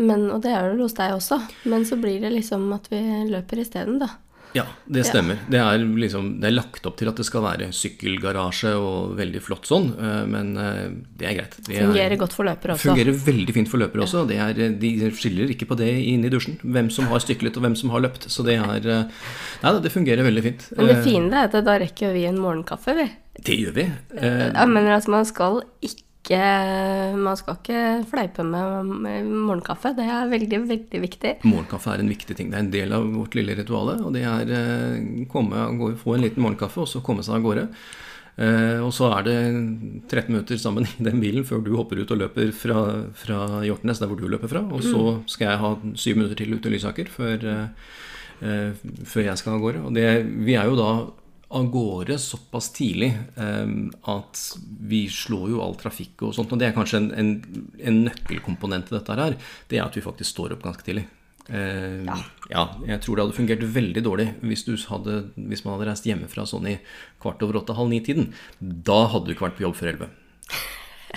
men, 0.00 0.30
og 0.32 0.40
det 0.44 0.54
er 0.54 0.70
det 0.72 0.84
hos 0.84 0.96
deg 0.96 1.16
også. 1.16 1.40
Men 1.68 1.84
så 1.88 1.98
blir 2.00 2.22
det 2.22 2.32
liksom 2.32 2.68
at 2.76 2.88
vi 2.92 3.02
løper 3.32 3.60
isteden, 3.60 4.00
da. 4.02 4.14
Ja, 4.56 4.64
det 4.88 5.04
stemmer. 5.08 5.36
Det, 5.52 5.58
er 5.60 5.82
liksom, 6.00 6.30
det 6.40 6.48
er 6.48 6.54
lagt 6.56 6.86
opp 6.88 6.96
til 7.00 7.10
at 7.10 7.18
det 7.20 7.26
skal 7.28 7.44
være 7.44 7.68
sykkelgarasje 7.76 8.72
og 8.80 9.14
veldig 9.18 9.42
flott 9.44 9.68
sånn, 9.68 9.90
eh, 9.98 10.22
men 10.32 10.52
eh, 10.56 10.86
det 11.20 11.28
er 11.30 11.34
greit. 11.40 11.56
Det 11.66 11.76
er- 11.76 11.86
Fungerer 11.90 12.16
godt 12.20 12.32
for 12.36 12.48
løpere 12.48 12.76
også. 12.76 12.88
Fungerer 12.94 13.18
veldig 13.26 13.54
fint 13.58 13.68
for 13.72 13.82
løpere 13.82 14.06
også. 14.06 14.24
Det 14.30 14.38
er, 14.40 14.62
de 14.80 14.92
skiller 15.16 15.52
ikke 15.52 15.68
på 15.70 15.76
det 15.78 15.90
inne 16.14 16.30
i 16.30 16.32
dusjen. 16.32 16.56
Hvem 16.64 16.90
som 16.94 17.06
har 17.12 17.20
styklet 17.24 17.56
og 17.60 17.66
hvem 17.66 17.76
som 17.76 17.90
har 17.94 18.00
løpt. 18.06 18.28
Så 18.32 18.44
det 18.46 18.56
er 18.58 18.88
eh, 18.88 19.12
Nei 19.62 19.72
da, 19.72 19.78
det 19.80 19.92
fungerer 19.92 20.24
veldig 20.26 20.42
fint. 20.48 20.66
Men 20.76 20.86
det 20.90 20.96
Eh, 20.96 21.04
fine 21.04 21.32
er 21.36 21.48
at 21.50 21.58
da 21.66 21.76
rekker 21.82 22.12
vi 22.16 22.24
en 22.28 22.38
morgenkaffe, 22.40 22.94
vi. 22.96 23.06
Det 23.44 23.58
gjør 23.60 23.74
vi. 23.76 23.84
Eh, 24.16 24.52
Jeg 24.52 24.68
mener 24.72 24.96
at 24.96 25.06
man 25.12 25.24
skal 25.28 25.60
ikke 25.84 26.02
Man 26.34 27.38
skal 27.38 27.60
ikke 27.60 27.82
fleipe 28.10 28.42
med 28.42 29.28
morgenkaffe. 29.30 29.92
Det 29.94 30.08
er 30.10 30.32
veldig, 30.32 30.60
veldig 30.66 31.02
viktig. 31.04 31.34
Morgenkaffe 31.46 31.92
er 31.94 32.02
en 32.02 32.10
viktig 32.10 32.34
ting. 32.34 32.50
Det 32.50 32.58
er 32.58 32.64
en 32.64 32.72
del 32.72 32.96
av 32.96 33.06
vårt 33.14 33.38
lille 33.38 33.54
rituale. 33.54 34.00
Og 34.02 34.10
det 34.16 34.24
er 34.26 34.50
å 34.50 35.28
komme, 35.30 35.68
gå, 35.78 35.92
få 36.00 36.16
en 36.16 36.26
liten 36.26 36.42
morgenkaffe, 36.42 36.82
og 36.82 36.90
så 36.90 37.04
komme 37.06 37.22
seg 37.26 37.38
av 37.38 37.46
gårde. 37.46 37.68
Eh, 38.36 38.82
og 38.84 38.90
så 38.92 39.08
er 39.16 39.22
det 39.24 39.36
13 40.10 40.28
minutter 40.28 40.58
sammen 40.60 40.84
i 40.84 41.04
den 41.06 41.22
bilen 41.22 41.46
før 41.48 41.62
du 41.64 41.72
hopper 41.76 42.02
ut 42.02 42.10
og 42.12 42.20
løper 42.20 42.50
fra, 42.52 42.82
fra 43.16 43.62
Hjortnes, 43.64 44.02
der 44.02 44.10
hvor 44.10 44.20
du 44.20 44.26
løper 44.28 44.50
fra. 44.52 44.64
Og 44.68 44.84
så 44.84 45.04
skal 45.30 45.52
jeg 45.52 45.62
ha 45.62 45.70
syv 45.96 46.18
minutter 46.20 46.42
til 46.42 46.52
ute 46.52 46.68
i 46.68 46.74
Lysaker 46.76 47.08
før, 47.12 47.46
eh, 47.52 47.94
eh, 48.44 48.90
før 49.08 49.30
jeg 49.30 49.40
skal 49.40 49.56
av 49.56 49.64
gårde. 49.64 49.86
Og 49.88 49.96
det, 49.96 50.10
vi 50.44 50.58
er 50.58 50.68
jo 50.68 50.76
da 50.78 50.90
av 51.48 51.68
gårde 51.70 52.16
såpass 52.18 52.72
tidlig 52.74 53.12
eh, 53.38 53.68
at 54.10 54.40
vi 54.90 55.04
slår 55.12 55.52
jo 55.52 55.60
all 55.62 55.76
trafikk 55.78 56.26
og 56.26 56.34
sånt. 56.34 56.52
Og 56.52 56.60
det 56.60 56.70
er 56.70 56.74
kanskje 56.76 57.04
en, 57.04 57.12
en, 57.14 57.30
en 57.78 58.00
nøkkelkomponent 58.08 58.90
i 58.90 58.96
dette 58.96 59.18
her. 59.20 59.36
Det 59.70 59.78
er 59.78 59.86
at 59.86 59.96
vi 59.96 60.04
faktisk 60.04 60.32
står 60.34 60.56
opp 60.56 60.66
ganske 60.66 60.86
tidlig. 60.86 61.06
Eh, 61.46 62.02
ja. 62.50 62.62
jeg 62.88 63.02
tror 63.04 63.14
det 63.14 63.22
hadde 63.22 63.36
fungert 63.36 63.60
veldig 63.70 64.02
dårlig 64.02 64.24
hvis, 64.42 64.64
du 64.66 64.72
hadde, 64.90 65.28
hvis 65.38 65.62
man 65.62 65.76
hadde 65.76 65.86
reist 65.92 66.08
hjemmefra 66.08 66.42
sånn 66.50 66.66
i 66.72 66.80
kvart 67.22 67.44
over 67.46 67.60
åtte, 67.62 67.76
halv 67.78 67.92
ni-tiden. 67.92 68.32
Da 68.58 69.04
hadde 69.12 69.30
du 69.30 69.36
ikke 69.36 69.46
vært 69.46 69.60
på 69.60 69.68
jobb 69.68 69.78
før 69.78 69.92
elleve. 69.92 70.10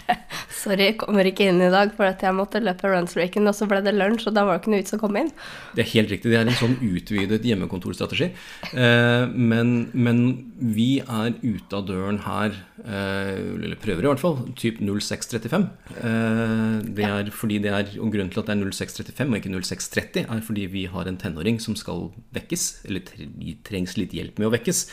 Sorry, 0.59 0.89
jeg 0.89 0.97
kommer 0.99 1.27
ikke 1.29 1.45
inn 1.47 1.61
i 1.63 1.69
dag, 1.71 1.91
for 1.95 2.03
at 2.09 2.23
jeg 2.25 2.35
måtte 2.35 2.59
løpe 2.59 2.89
runstreaken, 2.91 3.47
og 3.47 3.55
så 3.55 3.67
ble 3.69 3.79
det 3.85 3.93
lunsj, 3.95 4.25
og 4.27 4.35
da 4.35 4.43
var 4.47 4.57
det 4.57 4.63
ikke 4.63 4.73
noe 4.73 4.81
vits 4.81 4.95
å 4.97 4.99
komme 4.99 5.21
inn. 5.23 5.29
Det 5.77 5.83
er 5.85 5.89
helt 5.93 6.11
riktig. 6.11 6.31
Det 6.33 6.39
er 6.39 6.49
en 6.49 6.57
sånn 6.59 6.75
utvidet 6.83 7.45
hjemmekontorstrategi. 7.47 8.27
Eh, 8.73 9.25
men, 9.35 9.71
men 9.93 10.19
vi 10.59 10.89
er 11.05 11.37
ute 11.45 11.77
av 11.79 11.85
døren 11.87 12.19
her, 12.25 12.57
eh, 12.83 13.31
eller 13.55 13.79
prøver 13.79 14.03
i 14.07 14.11
hvert 14.11 14.23
fall, 14.23 14.41
typ 14.59 14.81
0635. 14.83 15.69
Eh, 16.01 16.75
det 16.99 17.07
er 17.07 17.31
fordi 17.35 17.61
det 17.63 17.73
er, 17.75 17.93
og 18.01 18.11
Grunnen 18.13 18.33
til 18.33 18.43
at 18.43 18.51
det 18.51 18.57
er 18.57 18.63
0635 18.65 19.31
og 19.31 19.39
ikke 19.39 19.53
0630, 19.55 20.27
er 20.27 20.43
fordi 20.49 20.67
vi 20.75 20.85
har 20.91 21.07
en 21.07 21.21
tenåring 21.21 21.61
som 21.63 21.77
skal 21.79 22.09
vekkes, 22.35 22.67
eller 22.89 23.05
tre- 23.07 23.29
trengs 23.69 23.95
litt 24.01 24.13
hjelp 24.17 24.39
med 24.41 24.49
å 24.49 24.53
vekkes. 24.57 24.85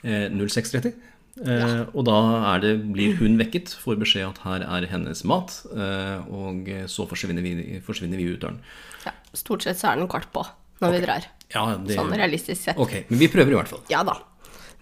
Eh, 0.00 0.28
0630. 0.32 0.94
Eh, 1.38 1.82
og 1.94 2.04
da 2.08 2.16
det, 2.60 2.74
blir 2.90 3.14
hun 3.20 3.38
vekket, 3.40 3.72
får 3.80 4.00
beskjed 4.02 4.26
at 4.26 4.40
her 4.44 4.64
er 4.66 4.88
hennes 4.90 5.22
mat, 5.28 5.54
eh, 5.72 6.26
og 6.26 6.68
så 6.90 7.06
forsvinner 7.08 7.44
vi, 7.44 7.80
forsvinner 7.86 8.20
vi 8.20 8.32
ut 8.34 8.42
døren. 8.42 8.58
Ja, 9.06 9.14
stort 9.38 9.64
sett 9.64 9.80
så 9.80 9.92
er 9.92 10.00
den 10.00 10.10
kvart 10.10 10.28
på 10.34 10.44
når 10.80 10.96
vi 10.96 11.00
drar. 11.04 11.28
Ja, 11.52 11.64
det, 11.76 11.96
Sånn 11.98 12.12
realistisk 12.16 12.62
sett. 12.62 12.80
Ok, 12.80 13.02
men 13.08 13.20
vi 13.20 13.30
prøver 13.32 13.54
i 13.54 13.58
hvert 13.58 13.72
fall. 13.72 13.82
Ja 13.92 14.04
da. 14.06 14.18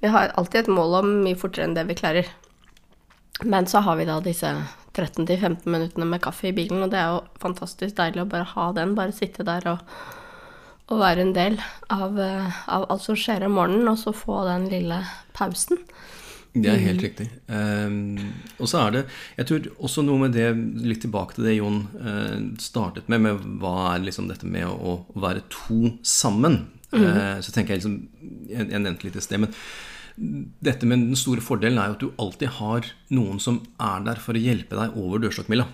Vi 0.01 0.11
har 0.13 0.35
alltid 0.39 0.65
et 0.65 0.71
mål 0.71 1.01
om 1.01 1.15
mye 1.25 1.39
fortere 1.39 1.67
enn 1.67 1.75
det 1.75 1.89
vi 1.89 1.97
klarer. 1.99 2.29
Men 3.43 3.67
så 3.71 3.83
har 3.87 3.99
vi 3.99 4.07
da 4.07 4.19
disse 4.23 4.51
13-15 4.95 5.67
minuttene 5.71 6.07
med 6.07 6.23
kaffe 6.23 6.51
i 6.51 6.55
bilen, 6.55 6.83
og 6.83 6.93
det 6.93 7.01
er 7.01 7.13
jo 7.15 7.25
fantastisk 7.43 7.97
deilig 7.99 8.25
å 8.25 8.31
bare 8.31 8.47
ha 8.55 8.69
den. 8.77 8.95
Bare 8.99 9.15
sitte 9.15 9.47
der 9.47 9.67
og, 9.73 9.83
og 10.89 11.03
være 11.03 11.27
en 11.27 11.35
del 11.37 11.59
av, 11.93 12.19
eh, 12.19 12.63
av 12.71 12.87
alt 12.91 13.05
som 13.07 13.19
skjer 13.19 13.47
om 13.47 13.59
morgenen, 13.59 13.91
og 13.91 13.99
så 14.01 14.15
få 14.15 14.43
den 14.49 14.69
lille 14.73 15.03
pausen. 15.39 15.83
Det 16.65 16.71
er 16.73 16.83
helt 16.83 17.05
riktig. 17.05 17.29
Um, 17.47 18.17
og 18.59 18.71
så 18.71 18.81
er 18.85 18.95
det 18.95 19.03
Jeg 19.39 19.49
tror 19.51 19.69
også 19.89 20.05
noe 20.07 20.23
med 20.25 20.35
det 20.37 20.49
Litt 20.85 21.03
tilbake 21.05 21.37
til 21.37 21.49
det 21.49 21.59
Jon 21.59 21.83
uh, 22.01 22.39
startet 22.63 23.11
med, 23.13 23.25
med 23.27 23.45
hva 23.63 23.93
er 23.93 24.05
liksom 24.07 24.31
dette 24.31 24.49
med 24.49 24.67
å, 24.69 24.99
å 25.03 25.23
være 25.23 25.45
to 25.53 25.95
sammen. 26.07 26.65
Uh, 26.93 27.39
så 27.45 27.53
tenker 27.53 27.75
jeg 27.75 27.83
liksom 27.83 27.99
Jeg, 28.49 28.65
jeg 28.65 28.83
nevnte 28.85 29.09
litt 29.09 29.19
i 29.21 29.25
sted, 29.25 29.45
men 29.45 29.55
dette 30.19 30.87
med 30.89 31.05
den 31.05 31.19
store 31.19 31.43
fordelen 31.45 31.79
er 31.79 31.93
jo 31.93 31.95
at 31.95 32.01
du 32.03 32.23
alltid 32.25 32.57
har 32.57 32.89
noen 33.15 33.39
som 33.43 33.61
er 33.79 34.03
der 34.07 34.19
for 34.19 34.35
å 34.35 34.41
hjelpe 34.43 34.75
deg 34.75 34.97
over 34.99 35.23
dørstokkmila. 35.23 35.69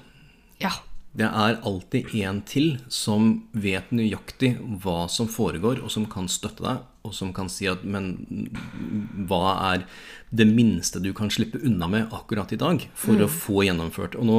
Ja. 0.60 0.74
Det 1.14 1.28
er 1.28 1.60
alltid 1.62 2.10
en 2.26 2.40
til 2.44 2.74
som 2.92 3.46
vet 3.54 3.92
nøyaktig 3.94 4.56
hva 4.82 5.04
som 5.08 5.30
foregår, 5.30 5.80
og 5.80 5.92
som 5.94 6.08
kan 6.10 6.26
støtte 6.28 6.66
deg, 6.66 6.82
og 7.04 7.12
som 7.12 7.34
kan 7.36 7.50
si 7.52 7.66
at 7.68 7.82
Men 7.84 8.06
hva 9.28 9.74
er 9.74 9.82
det 10.34 10.46
minste 10.50 11.02
du 11.04 11.10
kan 11.14 11.30
slippe 11.30 11.60
unna 11.62 11.86
med 11.90 12.14
akkurat 12.16 12.50
i 12.52 12.58
dag 12.58 12.86
for 12.98 13.20
å 13.22 13.28
få 13.30 13.62
gjennomført? 13.66 14.16
Og 14.18 14.26
nå 14.26 14.38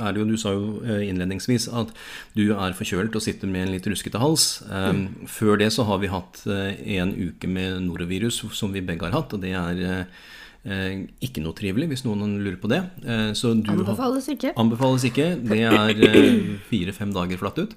er 0.00 0.16
det 0.16 0.22
jo, 0.22 0.26
du 0.32 0.36
sa 0.40 0.54
jo 0.56 0.80
eh, 0.82 1.04
innledningsvis 1.10 1.68
at 1.76 1.92
du 2.34 2.46
er 2.56 2.74
forkjølt 2.74 3.14
og 3.14 3.22
sitter 3.22 3.50
med 3.52 3.68
en 3.68 3.74
litt 3.76 3.86
ruskete 3.86 4.18
hals. 4.22 4.48
Mm. 4.66 5.28
Før 5.30 5.60
det 5.60 5.70
så 5.76 5.86
har 5.86 6.00
vi 6.02 6.10
hatt 6.10 6.42
eh, 6.48 6.80
en 6.98 7.14
uke 7.14 7.50
med 7.50 7.82
norovirus 7.86 8.42
som 8.56 8.72
vi 8.74 8.82
begge 8.82 9.06
har 9.06 9.20
hatt, 9.20 9.36
og 9.36 9.44
det 9.44 9.54
er 9.60 9.84
eh, 9.86 10.20
Eh, 10.60 11.06
ikke 11.24 11.40
noe 11.40 11.56
trivelig, 11.56 11.86
hvis 11.88 12.02
noen 12.04 12.34
lurer 12.44 12.58
på 12.60 12.68
det. 12.68 12.82
Eh, 13.00 13.30
så 13.32 13.54
du 13.56 13.70
har- 13.70 13.78
Anbefales 13.80 14.28
ikke. 14.28 14.52
Anbefales 14.60 15.04
ikke. 15.08 15.28
Det 15.40 15.62
er 15.64 15.88
eh, 16.04 16.58
fire-fem 16.68 17.14
dager 17.16 17.38
flatt 17.40 17.58
ut. 17.62 17.72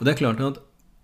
Og 0.00 0.04
det 0.06 0.14
er 0.14 0.18
klart 0.18 0.40
at 0.42 0.58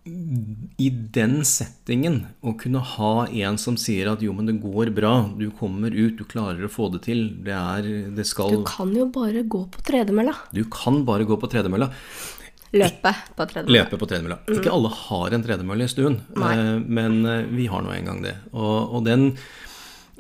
i 0.05 0.89
den 1.17 1.39
settingen 1.49 2.19
å 2.45 2.53
kunne 2.61 2.83
ha 2.85 3.13
en 3.25 3.57
som 3.61 3.79
sier 3.81 4.11
at 4.11 4.21
jo, 4.25 4.35
men 4.37 4.51
det 4.51 4.59
går 4.61 4.91
bra, 4.93 5.15
du 5.39 5.47
kommer 5.57 5.95
ut, 5.97 6.19
du 6.19 6.27
klarer 6.29 6.67
å 6.67 6.73
få 6.73 6.91
det 6.93 7.07
til, 7.07 7.27
det 7.47 7.55
er 7.57 7.89
Det 8.13 8.27
skal 8.29 8.53
Du 8.53 8.69
kan 8.69 8.93
jo 8.93 9.07
bare 9.13 9.47
gå 9.49 9.63
på 9.73 9.85
tredemølla. 9.87 10.37
Du 10.53 10.61
kan 10.69 11.03
bare 11.09 11.25
gå 11.29 11.39
på 11.41 11.49
tredemølla. 11.49 11.89
Løpe 12.75 13.15
på 13.33 13.47
tredemølla. 13.49 13.79
Løpe 13.79 14.01
på 14.03 14.11
tredemølla. 14.11 14.39
Ikke 14.59 14.73
alle 14.75 14.93
har 14.93 15.37
en 15.37 15.45
tredemølle 15.47 15.89
i 15.89 15.93
stuen, 15.95 16.21
Nei. 16.37 16.53
eh, 16.53 16.73
men 16.85 17.21
eh, 17.25 17.45
vi 17.55 17.69
har 17.71 17.85
nå 17.87 17.95
en 17.95 18.11
gang 18.11 18.23
det. 18.27 18.35
Og, 18.53 18.99
og 18.99 19.05
den, 19.09 19.29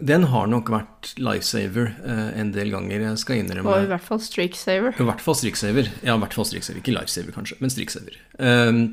den 0.00 0.28
har 0.32 0.48
nok 0.48 0.70
vært 0.72 1.12
lifesaver 1.18 1.92
eh, 2.06 2.28
en 2.40 2.56
del 2.56 2.72
ganger, 2.72 3.08
jeg 3.10 3.20
skal 3.20 3.42
innrømme. 3.42 3.68
Og 3.68 3.88
i 3.88 3.90
hvert 3.92 4.06
fall 4.06 4.22
streaksaver. 4.22 4.96
I 4.96 5.08
hvert 5.12 5.24
fall 5.24 5.36
streaksaver. 5.42 5.92
Ja, 6.06 6.14
i 6.14 6.22
hvert 6.24 6.36
fall 6.40 6.48
streaksaver. 6.48 6.80
Ikke 6.80 6.94
lifesaver, 6.96 7.34
kanskje, 7.36 7.58
men 7.60 7.74
streaksaver. 7.74 8.22
Um, 8.38 8.86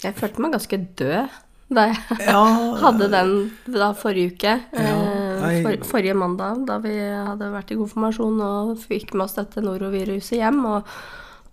Jeg 0.00 0.16
følte 0.16 0.42
meg 0.42 0.56
ganske 0.56 0.80
død 0.98 1.38
da 1.70 1.86
jeg 1.86 2.26
ja, 2.26 2.42
hadde 2.84 3.06
den 3.12 3.34
da 3.70 3.92
forrige 3.94 4.34
uke. 4.34 4.56
Ja, 4.74 4.94
eh, 5.46 5.60
for, 5.62 5.84
forrige 5.92 6.16
mandag, 6.18 6.64
da 6.66 6.80
vi 6.82 6.96
hadde 6.98 7.52
vært 7.52 7.70
i 7.70 7.78
konfirmasjon 7.78 8.42
og 8.42 8.72
fikk 8.82 9.14
med 9.14 9.28
oss 9.28 9.38
dette 9.38 9.62
noroviruset 9.62 10.40
hjem. 10.40 10.64
Og, 10.66 10.90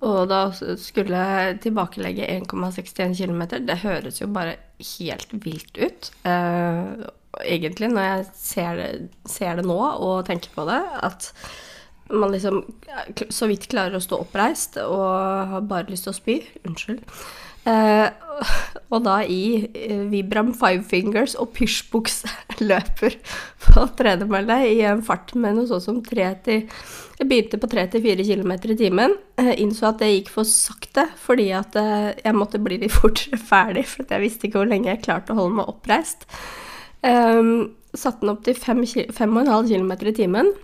og 0.08 0.20
da 0.32 0.42
skulle 0.82 1.22
jeg 1.22 1.60
tilbakelegge 1.68 2.32
1,61 2.39 3.13
km. 3.20 3.46
Det 3.70 3.80
høres 3.86 4.22
jo 4.24 4.32
bare 4.34 4.58
helt 4.98 5.38
vilt 5.46 5.77
ut. 5.77 6.12
Eh, 6.25 7.08
egentlig, 7.46 7.94
når 7.94 8.10
jeg 8.10 8.27
ser 8.42 8.82
det, 8.82 8.92
ser 9.30 9.62
det 9.62 9.70
nå 9.70 9.77
og 9.77 10.25
tenker 10.25 10.54
på 10.58 10.66
det, 10.70 10.82
at 11.06 11.32
man 12.10 12.32
liksom 12.32 12.63
så 13.30 13.50
vidt 13.51 13.68
klarer 13.70 14.00
å 14.00 14.01
stå 14.01 14.24
oppreist 14.24 14.77
og 14.80 15.51
har 15.51 15.66
bare 15.68 15.92
lyst 15.92 16.08
til 16.08 16.16
å 16.16 16.18
spy. 16.18 16.39
Unnskyld. 16.66 17.04
Eh, 17.67 18.07
og 18.93 19.03
da 19.05 19.17
i 19.25 19.65
eh, 19.65 20.03
Vibram 20.12 20.53
Five 20.55 20.86
Fingers 20.88 21.36
og 21.39 21.51
pysjbukseløper 21.57 23.17
på 23.65 23.86
tredemølle 24.00 24.59
i 24.69 24.81
en 24.88 25.03
fart 25.05 25.33
med 25.36 25.57
noe 25.57 25.69
sånt 25.69 25.88
som 25.88 26.03
tre 26.05 26.29
til 26.45 26.67
Jeg 27.17 27.29
begynte 27.31 27.57
på 27.57 27.69
3-4 27.71 28.27
km 28.27 28.53
i 28.53 28.77
timen. 28.77 29.17
Eh, 29.41 29.55
innså 29.63 29.89
at 29.89 30.03
det 30.03 30.12
gikk 30.13 30.31
for 30.36 30.47
sakte 30.47 31.07
fordi 31.24 31.50
at 31.57 31.75
eh, 31.79 32.13
jeg 32.24 32.38
måtte 32.38 32.62
bli 32.62 32.79
litt 32.83 32.95
fortere 33.01 33.41
ferdig, 33.41 33.88
for 33.89 34.05
jeg 34.07 34.24
visste 34.24 34.47
ikke 34.47 34.62
hvor 34.62 34.71
lenge 34.71 34.91
jeg 34.93 35.03
klarte 35.07 35.33
å 35.33 35.41
holde 35.41 35.59
meg 35.62 35.74
oppreist. 35.74 36.29
Eh, 37.01 37.43
satte 37.97 38.24
den 38.24 38.36
opp 38.36 38.45
til 38.45 38.57
5,5 38.57 39.12
km 39.12 39.93
i 39.97 40.17
timen 40.21 40.55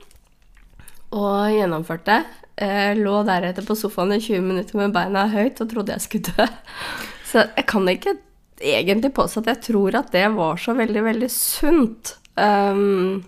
og 1.13 1.53
gjennomførte. 1.53 2.23
Eh, 2.55 2.91
lå 2.99 3.15
deretter 3.25 3.65
på 3.65 3.75
sofaen 3.77 4.13
i 4.13 4.21
20 4.21 4.45
minutter 4.45 4.77
med 4.77 4.93
beina 4.93 5.25
høyt 5.31 5.61
og 5.63 5.71
trodde 5.71 5.95
jeg 5.95 6.05
skulle 6.05 6.35
dø. 6.37 6.47
Så 7.31 7.47
jeg 7.47 7.65
kan 7.69 7.89
ikke 7.89 8.17
egentlig 8.63 9.13
påstå 9.17 9.41
at 9.41 9.51
jeg 9.55 9.65
tror 9.71 9.97
at 9.97 10.13
det 10.13 10.27
var 10.35 10.59
så 10.61 10.75
veldig, 10.77 11.01
veldig 11.07 11.29
sunt. 11.33 12.13
Um, 12.37 13.23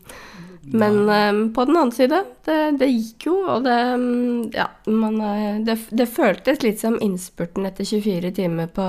men 0.65 0.99
um, 1.09 1.41
på 1.53 1.65
den 1.65 1.77
annen 1.77 1.93
side, 1.93 2.21
det, 2.45 2.59
det 2.79 2.89
gikk 2.89 3.27
jo, 3.27 3.35
og 3.55 3.65
det 3.65 3.75
Ja, 4.55 4.69
man, 4.89 5.19
eh, 5.21 5.59
det, 5.65 5.77
det 5.89 6.07
føltes 6.09 6.63
litt 6.65 6.81
som 6.81 6.97
innspurten 7.01 7.65
etter 7.69 7.85
24 7.85 8.31
timer 8.37 8.69
på, 8.73 8.85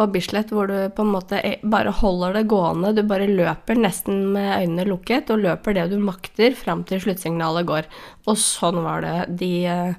på 0.00 0.06
Bislett, 0.14 0.48
hvor 0.54 0.70
du 0.70 0.78
på 0.96 1.04
en 1.04 1.12
måte 1.12 1.40
e- 1.44 1.58
bare 1.62 1.92
holder 1.92 2.38
det 2.38 2.46
gående. 2.48 2.94
Du 2.96 3.02
bare 3.04 3.28
løper 3.28 3.76
nesten 3.76 4.30
med 4.32 4.48
øynene 4.62 4.86
lukket, 4.88 5.28
og 5.32 5.42
løper 5.44 5.76
det 5.76 5.90
du 5.92 5.98
makter 6.00 6.56
fram 6.56 6.86
til 6.88 7.02
sluttsignalet 7.04 7.68
går. 7.68 7.88
Og 8.24 8.38
sånn 8.40 8.80
var 8.86 9.04
det 9.04 9.16
de, 9.42 9.52
eh, 9.68 9.94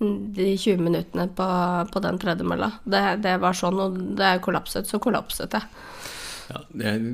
de 0.00 0.48
20 0.58 0.82
minuttene 0.82 1.28
på, 1.38 1.46
på 1.92 2.02
den 2.02 2.18
tredemølla. 2.18 2.72
Det, 2.82 3.04
det 3.22 3.36
var 3.44 3.54
sånn, 3.54 3.78
og 3.78 4.00
det 4.18 4.40
kollapset, 4.42 4.90
så 4.90 4.98
kollapset 5.02 5.54
jeg. 5.54 5.70
ja, 6.50 6.64
jeg 6.88 7.04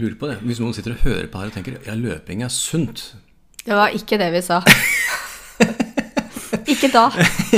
lurer 0.00 0.16
på 0.22 0.32
det. 0.32 0.40
Hvis 0.46 0.62
noen 0.64 0.76
sitter 0.76 0.96
og 0.96 1.04
hører 1.04 1.28
på 1.28 1.42
her 1.42 1.52
og 1.52 1.58
tenker 1.58 1.76
ja, 1.84 1.98
løping 2.00 2.46
er 2.46 2.54
sunt. 2.54 3.10
Det 3.60 3.76
var 3.76 3.92
ikke 3.92 4.16
det 4.18 4.32
vi 4.32 4.40
sa. 4.46 4.62
ikke 6.80 6.90
da. 6.94 7.04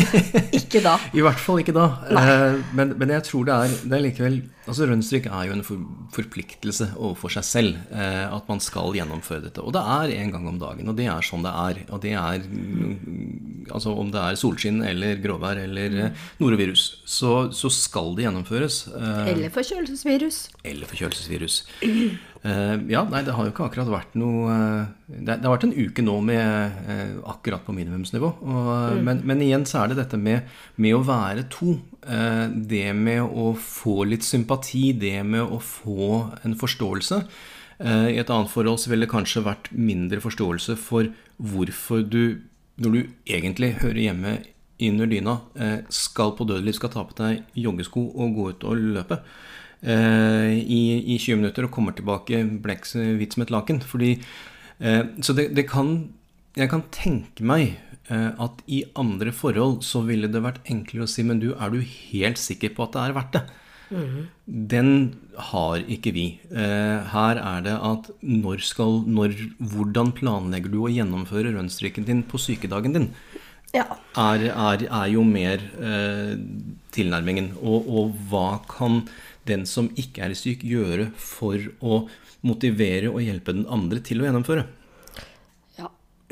Ikke 0.59 0.83
da. 0.85 0.97
I 1.15 1.23
hvert 1.25 1.39
fall 1.41 1.61
ikke 1.63 1.75
da. 1.77 1.85
Eh, 2.11 2.59
men, 2.75 2.95
men 2.99 3.11
jeg 3.15 3.23
tror 3.29 3.45
det 3.47 3.55
er, 3.55 3.75
det 3.85 3.97
er 3.99 4.03
likevel 4.07 4.39
altså 4.67 4.87
Rundstryk 4.89 5.27
er 5.27 5.49
jo 5.49 5.55
en 5.57 5.65
for, 5.67 5.83
forpliktelse 6.15 6.91
overfor 6.97 7.33
seg 7.37 7.47
selv. 7.49 7.81
Eh, 7.91 8.25
at 8.33 8.49
man 8.51 8.61
skal 8.63 8.95
gjennomføre 8.97 9.47
dette. 9.49 9.63
Og 9.65 9.75
det 9.77 9.83
er 9.83 10.15
en 10.21 10.33
gang 10.35 10.49
om 10.53 10.59
dagen. 10.63 10.89
Og 10.93 10.99
det 10.99 11.09
er 11.11 11.27
sånn 11.27 11.45
det 11.47 11.53
er. 11.65 11.83
Og 11.93 12.03
det 12.05 12.15
er 12.19 12.45
mm, 12.47 13.69
altså 13.73 13.95
Om 13.99 14.11
det 14.15 14.21
er 14.23 14.39
solskinn 14.41 14.83
eller 14.87 15.21
gråvær 15.23 15.61
eller 15.63 15.99
eh, 16.09 16.25
norovirus, 16.43 16.87
så, 17.09 17.49
så 17.55 17.71
skal 17.73 18.15
det 18.19 18.27
gjennomføres. 18.27 18.83
Eh, 18.93 19.31
Eller 19.35 19.53
forkjølelsesvirus. 19.55 20.43
eller 20.65 20.91
forkjølelsesvirus. 20.91 21.61
Eh, 22.43 22.75
ja, 22.91 23.05
nei, 23.07 23.21
det 23.23 23.37
har 23.37 23.47
jo 23.47 23.53
ikke 23.53 23.69
akkurat 23.69 23.91
vært 23.93 24.17
noe 24.19 24.51
eh, 24.51 24.87
det, 25.13 25.37
det 25.39 25.47
har 25.47 25.53
vært 25.55 25.67
en 25.69 25.77
uke 25.79 26.03
nå 26.03 26.17
med 26.27 26.81
eh, 26.91 27.13
akkurat 27.31 27.63
på 27.63 27.75
minimumsnivå. 27.77 28.33
Og, 28.43 28.99
men, 29.07 29.23
men 29.29 29.45
igjen 29.47 29.67
så 29.69 29.85
er 29.85 29.93
det 29.93 30.01
dette 30.03 30.19
med, 30.19 30.49
med 30.83 30.97
å 30.99 31.05
være 31.07 31.47
to. 31.55 31.77
Eh, 32.03 32.47
det 32.51 32.91
med 32.99 33.23
å 33.23 33.53
få 33.55 34.03
litt 34.11 34.27
sympati, 34.27 34.91
det 34.99 35.21
med 35.23 35.47
å 35.47 35.61
få 35.63 36.09
en 36.43 36.57
forståelse. 36.59 37.21
Eh, 37.79 38.09
I 38.17 38.19
et 38.19 38.31
annet 38.31 38.51
forhold 38.51 38.81
så 38.83 38.91
ville 38.91 39.07
det 39.07 39.13
kanskje 39.13 39.45
vært 39.47 39.71
mindre 39.71 40.23
forståelse 40.23 40.77
for 40.81 41.13
hvorfor 41.39 42.03
du, 42.03 42.43
når 42.83 42.97
du 42.97 43.01
egentlig 43.27 43.77
hører 43.83 44.03
hjemme 44.03 44.35
under 44.83 45.07
dyna, 45.07 45.41
eh, 45.55 45.79
skal 45.89 46.35
på 46.35 46.47
dødelig 46.49 46.75
skal 46.75 46.91
ta 46.91 47.05
på 47.07 47.15
deg 47.15 47.45
joggesko 47.55 48.03
og 48.17 48.35
gå 48.35 48.51
ut 48.51 48.65
og 48.65 48.77
løpe 48.99 49.23
i, 49.83 50.83
i 51.11 51.17
20 51.19 51.41
minutter 51.41 51.65
og 51.67 51.73
kommer 51.75 51.91
tilbake 51.91 52.39
blekk 52.63 52.85
hvit 53.19 53.35
som 53.35 53.43
et 53.43 53.51
laken. 53.51 53.81
Fordi, 53.83 54.13
så 54.79 55.35
det, 55.35 55.49
det 55.57 55.65
kan 55.67 56.13
Jeg 56.55 56.71
kan 56.71 56.85
tenke 56.95 57.43
meg 57.43 57.81
at 58.11 58.63
i 58.67 58.83
andre 58.99 59.31
forhold 59.33 59.85
så 59.87 60.01
ville 60.05 60.27
det 60.29 60.41
vært 60.43 60.67
enklere 60.69 61.07
å 61.07 61.11
si 61.11 61.23
Men 61.23 61.39
du, 61.39 61.53
er 61.55 61.71
du 61.71 61.79
helt 61.81 62.41
sikker 62.41 62.73
på 62.75 62.83
at 62.85 62.97
det 62.97 63.03
er 63.03 63.15
verdt 63.17 63.37
det? 63.37 63.43
Den 64.47 64.91
har 65.53 65.83
ikke 65.91 66.13
vi. 66.17 66.27
Eh, 66.51 67.13
her 67.13 67.41
er 67.41 67.65
det 67.67 67.75
at 67.77 68.11
når 68.21 68.65
skal 68.65 69.03
når, 69.07 69.37
Hvordan 69.59 70.13
planlegger 70.17 70.73
du 70.73 70.81
å 70.85 70.93
gjennomføre 70.93 71.53
rønnstrykken 71.55 72.07
din 72.09 72.23
på 72.25 72.41
sykedagen 72.41 72.97
din? 72.97 73.11
Ja. 73.73 73.87
er, 74.21 74.51
er, 74.53 74.83
er 74.85 75.07
jo 75.09 75.23
mer 75.25 75.63
eh, 75.81 76.35
tilnærmingen. 76.93 77.55
Og, 77.63 77.89
og 77.89 78.19
hva 78.29 78.61
kan 78.69 79.03
den 79.49 79.65
som 79.67 79.89
ikke 79.99 80.27
er 80.27 80.37
syk, 80.39 80.65
gjøre 80.65 81.11
for 81.17 81.57
å 81.81 82.05
motivere 82.47 83.11
og 83.11 83.23
hjelpe 83.25 83.55
den 83.57 83.69
andre 83.73 84.03
til 84.05 84.23
å 84.23 84.29
gjennomføre? 84.29 84.67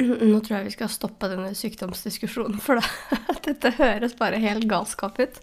Nå 0.31 0.41
tror 0.41 0.59
jeg 0.59 0.71
vi 0.71 0.77
skal 0.79 0.93
stoppe 0.93 1.29
denne 1.31 1.53
sykdomsdiskusjonen, 1.57 2.61
for 2.63 2.81
det, 2.81 3.19
dette 3.49 3.75
høres 3.79 4.17
bare 4.19 4.41
helt 4.43 4.69
galskap 4.71 5.21
ut. 5.21 5.41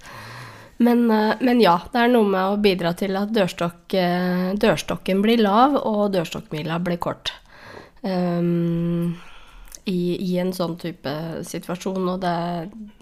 Men, 0.78 1.08
eh, 1.12 1.34
men 1.42 1.62
ja, 1.64 1.80
det 1.94 2.04
er 2.04 2.12
noe 2.14 2.28
med 2.30 2.54
å 2.54 2.60
bidra 2.62 2.94
til 2.98 3.18
at 3.18 3.34
dørstokk, 3.34 3.94
eh, 3.98 4.52
dørstokken 4.62 5.24
blir 5.26 5.42
lav, 5.42 5.78
og 5.82 6.12
dørstokkmila 6.14 6.78
blir 6.86 7.02
kort. 7.02 7.34
Um, 8.04 9.18
i, 9.88 10.18
I 10.20 10.38
en 10.42 10.52
sånn 10.54 10.76
type 10.80 11.14
situasjon. 11.48 12.10
Og 12.14 12.20
det, 12.24 12.36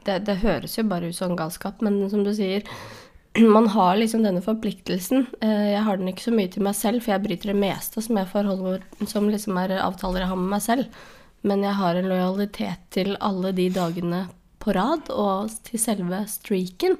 det, 0.05 0.21
det 0.27 0.39
høres 0.43 0.77
jo 0.77 0.85
bare 0.87 1.09
ut 1.09 1.17
som 1.17 1.35
galskap, 1.37 1.81
men 1.85 2.05
som 2.11 2.23
du 2.25 2.31
sier, 2.35 2.63
man 3.57 3.67
har 3.73 3.97
liksom 3.99 4.23
denne 4.25 4.43
forpliktelsen. 4.45 5.27
Eh, 5.41 5.67
Jeg 5.73 5.83
har 5.87 5.99
den 5.99 6.13
ikke 6.13 6.29
så 6.29 6.35
mye 6.35 6.51
til 6.53 6.65
meg 6.67 6.77
selv, 6.77 7.03
for 7.03 7.15
jeg 7.15 7.25
bryter 7.25 7.51
det 7.51 7.59
meste 7.59 8.05
som 8.05 8.21
jeg 8.21 8.31
forholder 8.31 8.85
som 9.09 9.29
liksom 9.31 9.59
er 9.65 9.77
avtaler 9.81 10.23
jeg 10.23 10.31
har 10.31 10.41
med 10.41 10.53
meg 10.55 10.65
selv. 10.65 11.05
Men 11.45 11.63
jeg 11.65 11.77
har 11.77 11.95
en 11.95 12.09
lojalitet 12.09 12.87
til 12.95 13.13
alle 13.21 13.53
de 13.55 13.69
dagene 13.73 14.25
på 14.65 14.73
rad, 14.73 15.11
og 15.13 15.51
til 15.67 15.81
selve 15.81 16.23
streaken. 16.29 16.97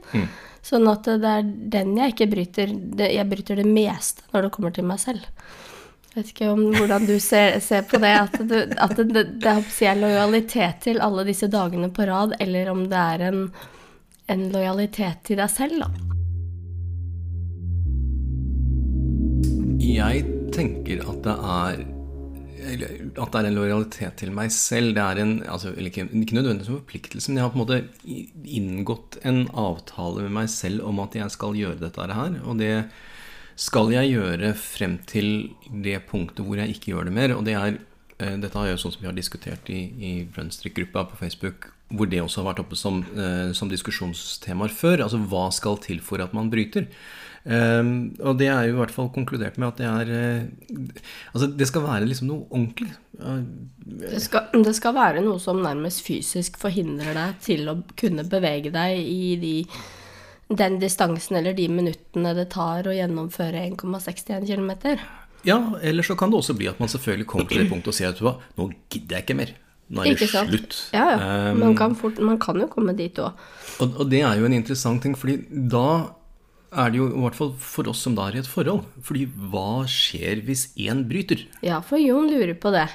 Sånn 0.66 0.86
at 0.90 1.08
det 1.22 1.30
er 1.30 1.46
den 1.74 1.96
jeg 1.98 2.14
ikke 2.14 2.30
bryter. 2.30 2.74
Jeg 3.02 3.30
bryter 3.30 3.62
det 3.62 3.66
meste 3.70 4.26
når 4.32 4.46
det 4.46 4.52
kommer 4.54 4.76
til 4.76 4.86
meg 4.86 5.02
selv. 5.02 5.26
Jeg 6.14 6.22
vet 6.22 6.30
ikke 6.32 6.52
om 6.54 6.62
hvordan 6.78 7.08
du 7.10 7.18
ser, 7.20 7.58
ser 7.60 7.82
på 7.90 8.00
det, 8.00 8.14
at, 8.16 8.38
du, 8.40 8.56
at 8.56 8.94
det, 8.96 9.08
det, 9.12 9.24
det 9.44 9.52
er 9.52 9.90
er 9.90 9.98
lojalitet 10.00 10.86
til 10.86 11.02
alle 11.04 11.26
disse 11.28 11.50
dagene 11.52 11.90
på 11.92 12.06
rad, 12.08 12.38
eller 12.40 12.70
om 12.72 12.86
det 12.88 13.02
er 13.02 13.26
en, 13.32 13.42
en 14.32 14.46
lojalitet 14.54 15.26
til 15.28 15.42
deg 15.42 15.52
selv, 15.52 15.84
da. 15.84 15.90
Jeg 19.86 20.24
tenker 20.56 21.04
at 21.04 21.20
det 21.26 21.36
er 21.36 21.84
at 22.66 23.32
det 23.34 23.40
er 23.40 23.48
en 23.50 23.58
lojalitet 23.58 24.18
til 24.22 24.32
meg 24.36 24.52
selv. 24.54 24.94
Det 24.98 25.04
er 25.04 25.22
en, 25.22 25.34
altså, 25.48 25.74
ikke, 25.78 26.08
ikke 26.10 26.38
nødvendigvis 26.38 26.72
en 26.72 26.80
forpliktelse, 26.80 27.32
men 27.32 27.40
jeg 27.40 27.46
har 27.46 27.54
på 27.54 27.60
en 27.60 27.64
måte 27.64 27.82
inngått 28.60 29.20
en 29.28 29.44
avtale 29.52 30.26
med 30.26 30.36
meg 30.40 30.50
selv 30.54 30.86
om 30.88 31.04
at 31.04 31.18
jeg 31.18 31.34
skal 31.34 31.58
gjøre 31.58 31.82
dette 31.84 32.08
her. 32.20 32.40
Og 32.44 32.60
det 32.62 32.74
skal 33.56 33.94
jeg 33.94 34.16
gjøre 34.16 34.52
frem 34.60 34.98
til 35.08 35.30
det 35.84 36.02
punktet 36.10 36.44
hvor 36.44 36.60
jeg 36.60 36.76
ikke 36.76 36.92
gjør 36.94 37.10
det 37.10 37.16
mer. 37.16 37.36
Og 37.38 37.46
det 37.48 37.56
er, 37.60 37.80
eh, 38.20 38.36
dette 38.42 38.60
har 38.60 38.72
jeg 38.72 38.82
sånn 38.82 38.96
som 38.96 39.06
vi 39.06 39.12
har 39.12 39.18
diskutert 39.18 39.72
i, 39.72 39.82
i 39.96 40.14
Runstrick-gruppa 40.36 41.08
på 41.12 41.22
Facebook, 41.22 41.70
hvor 41.94 42.10
det 42.10 42.24
også 42.24 42.42
har 42.42 42.52
vært 42.52 42.64
oppe 42.66 42.80
som, 42.80 43.04
eh, 43.16 43.54
som 43.56 43.72
diskusjonstemaer 43.72 44.74
før. 44.74 45.06
Altså 45.06 45.22
hva 45.22 45.48
skal 45.56 45.80
til 45.86 46.02
for 46.04 46.24
at 46.24 46.36
man 46.36 46.52
bryter? 46.52 46.90
Ehm, 47.46 48.16
og 48.26 48.40
det 48.40 48.48
er 48.50 48.66
jo 48.66 48.74
i 48.74 48.78
hvert 48.80 48.94
fall 48.94 49.12
konkludert 49.14 49.60
med 49.62 49.68
at 49.68 49.78
det 49.78 49.86
er 49.86 50.08
uh, 50.10 51.02
Altså 51.36 51.50
det 51.54 51.68
skal 51.70 51.84
være 51.84 52.08
liksom 52.10 52.32
noe 52.32 52.48
ordentlig. 52.50 52.90
Uh, 53.20 53.44
Det 53.86 54.22
skal, 54.24 54.48
det 54.66 54.74
skal 54.74 54.96
være 54.98 55.22
noe 55.22 55.38
som 55.42 55.62
nærmest 55.62 56.02
fysisk 56.08 56.58
forhindrer 56.58 57.14
deg 57.14 57.36
til 57.46 57.70
å 57.70 57.78
kunne 58.02 58.26
bevege 58.26 58.72
deg 58.74 58.98
i 58.98 59.36
de, 59.38 59.54
den 60.50 60.80
distansen 60.82 61.38
eller 61.38 61.54
de 61.54 61.68
minuttene 61.70 62.34
det 62.34 62.48
tar 62.56 62.90
å 62.90 62.98
gjennomføre 62.98 63.62
1,61 63.68 64.50
km. 64.50 64.98
Ja, 65.46 65.60
eller 65.86 66.02
så 66.02 66.18
kan 66.18 66.34
det 66.34 66.42
også 66.42 66.58
bli 66.58 66.72
at 66.72 66.82
man 66.82 66.90
selvfølgelig 66.90 67.30
kommer 67.30 67.46
til 67.52 67.62
det 67.62 67.70
punktet 67.70 67.94
og 67.94 68.00
sier 68.00 68.10
at 68.10 68.58
nå 68.58 68.72
gidder 68.90 69.20
jeg 69.20 69.28
ikke 69.28 69.38
mer. 69.38 69.54
Nå 69.94 70.02
er 70.02 70.18
det 70.18 70.34
slutt. 70.34 70.82
Ja, 70.98 71.06
ja. 71.14 71.18
Ehm, 71.22 71.60
Man 71.62 71.78
kan, 71.78 71.94
fort, 71.94 72.18
man 72.18 72.42
kan 72.42 72.58
jo 72.58 72.66
komme 72.74 72.98
dit 72.98 73.22
òg. 73.22 73.38
og, 73.78 74.00
og 74.02 74.10
det 74.10 74.26
er 74.26 74.40
jo 74.42 74.50
en 74.50 74.58
interessant 74.58 75.06
ting, 75.06 75.14
fordi 75.14 75.44
da 75.70 76.10
er 76.76 76.92
det 76.92 77.00
jo 77.00 77.08
i 77.10 77.24
hvert 77.24 77.38
fall 77.38 77.54
for 77.62 77.88
oss 77.92 78.04
som 78.06 78.16
da 78.18 78.28
er 78.30 78.38
i 78.38 78.44
et 78.44 78.50
forhold. 78.50 78.86
Fordi 79.06 79.26
hva 79.52 79.86
skjer 79.90 80.44
hvis 80.48 80.68
én 80.76 81.06
bryter? 81.10 81.46
Ja, 81.66 81.82
for 81.86 82.02
Jon 82.02 82.30
lurer 82.32 82.56
på 82.60 82.72
det. 82.76 82.88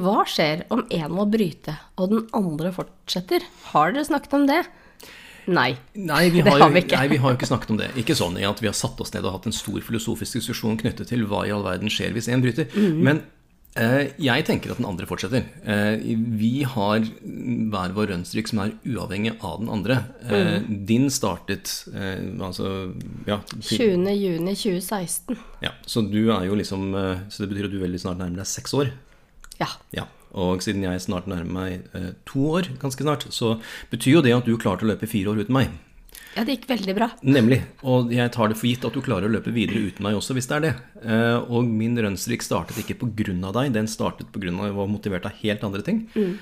Hva 0.00 0.24
skjer 0.26 0.64
om 0.74 0.82
én 0.90 1.12
må 1.14 1.26
bryte, 1.30 1.76
og 2.00 2.10
den 2.10 2.24
andre 2.34 2.72
fortsetter? 2.74 3.44
Har 3.70 3.94
dere 3.94 4.08
snakket 4.08 4.34
om 4.40 4.48
det? 4.50 4.64
Nei. 5.46 5.74
Nei 5.94 6.30
vi, 6.32 6.40
Det 6.42 6.50
har 6.50 6.64
har 6.64 6.72
vi 6.72 6.80
ikke. 6.82 6.96
nei, 6.96 7.08
vi 7.12 7.18
har 7.20 7.34
jo 7.34 7.36
ikke 7.38 7.50
snakket 7.50 7.70
om 7.74 7.78
det. 7.78 7.90
Ikke 8.00 8.16
sånn 8.16 8.38
at 8.40 8.62
vi 8.64 8.70
har 8.70 8.76
satt 8.76 9.00
oss 9.04 9.12
ned 9.14 9.26
og 9.28 9.36
hatt 9.36 9.46
en 9.50 9.54
stor 9.54 9.78
filosofisk 9.84 10.38
diskusjon 10.40 10.78
knyttet 10.80 11.10
til 11.12 11.26
hva 11.28 11.44
i 11.46 11.52
all 11.54 11.62
verden 11.66 11.92
skjer 11.92 12.14
hvis 12.16 12.30
én 12.32 12.42
bryter. 12.42 12.66
Mm. 12.74 13.02
Men 13.04 13.22
jeg 13.74 14.44
tenker 14.46 14.70
at 14.70 14.78
den 14.78 14.86
andre 14.86 15.06
fortsetter. 15.06 15.42
Eh, 15.66 15.96
vi 16.38 16.62
har 16.62 17.00
hver 17.02 17.94
vår 17.96 18.06
rønnstryk 18.12 18.46
som 18.48 18.60
er 18.62 18.72
uavhengig 18.86 19.32
av 19.42 19.58
den 19.60 19.68
andre. 19.74 19.96
Eh, 20.22 20.60
Mhm. 20.60 20.84
Din 20.86 21.08
startet 21.10 21.72
eh, 21.92 22.22
altså 22.38 22.94
ja, 23.26 23.40
til- 23.60 23.96
20.6.2016. 23.98 25.36
ja, 25.62 25.70
så 25.86 26.02
du 26.08 26.30
er 26.30 26.44
jo 26.46 26.54
liksom 26.54 26.94
eh, 26.94 27.18
Så 27.28 27.42
det 27.42 27.50
betyr 27.50 27.64
at 27.66 27.72
du 27.72 27.80
veldig 27.80 28.00
snart 28.00 28.18
nærmer 28.18 28.36
deg 28.36 28.46
seks 28.46 28.72
år. 28.74 28.92
Ja. 29.58 29.66
Ja, 29.92 30.04
og 30.34 30.62
siden 30.62 30.82
jeg 30.82 31.00
snart 31.00 31.26
nærmer 31.26 31.50
meg 31.50 31.82
eh, 31.94 32.12
to 32.26 32.40
år, 32.58 32.68
ganske 32.78 33.02
snart, 33.02 33.26
så 33.30 33.60
betyr 33.90 34.18
jo 34.18 34.22
det 34.22 34.34
at 34.34 34.44
du 34.46 34.56
klarte 34.56 34.82
å 34.86 34.90
løpe 34.92 35.06
fire 35.08 35.30
år 35.34 35.42
uten 35.44 35.52
meg. 35.54 35.68
Ja, 36.34 36.42
det 36.44 36.56
gikk 36.56 36.66
veldig 36.70 36.94
bra. 36.96 37.08
Nemlig. 37.22 37.60
Og 37.86 38.10
jeg 38.14 38.32
tar 38.34 38.50
det 38.50 38.58
for 38.58 38.68
gitt 38.68 38.84
at 38.88 38.96
du 38.96 39.02
klarer 39.04 39.28
å 39.28 39.32
løpe 39.34 39.52
videre 39.54 39.84
uten 39.86 40.04
meg 40.06 40.18
også, 40.18 40.34
hvis 40.36 40.48
det 40.50 40.56
er 40.56 40.64
det. 40.64 40.72
Eh, 41.04 41.38
Og 41.48 41.68
min 41.68 41.94
rønnstreak 41.96 42.42
startet 42.42 42.80
ikke 42.82 42.98
pga. 43.02 43.52
deg, 43.52 43.72
den 43.76 43.86
startet 43.90 44.32
pga. 44.34 44.50
at 44.50 44.68
jeg 44.70 44.76
var 44.80 44.90
motivert 44.90 45.26
av 45.26 45.38
helt 45.42 45.64
andre 45.64 45.82
ting. 45.86 46.04
Mm. 46.14 46.34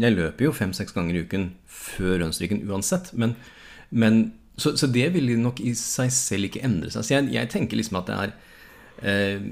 Jeg 0.00 0.16
løper 0.16 0.48
jo 0.48 0.52
fem-seks 0.56 0.92
ganger 0.96 1.14
i 1.14 1.24
uken 1.26 1.50
før 1.66 2.20
rønnstreaken 2.22 2.64
uansett, 2.70 3.12
men, 3.14 3.36
men 3.90 4.32
så, 4.56 4.72
så 4.76 4.88
det 4.88 5.10
vil 5.14 5.36
nok 5.38 5.60
i 5.60 5.74
seg 5.76 6.10
selv 6.14 6.48
ikke 6.48 6.64
endre 6.64 6.90
seg. 6.90 7.04
Så 7.04 7.16
jeg, 7.18 7.32
jeg 7.34 7.50
tenker 7.52 7.76
liksom 7.76 7.98
at 8.00 8.08
det 8.08 8.16
er 8.22 8.36
eh, 9.02 9.48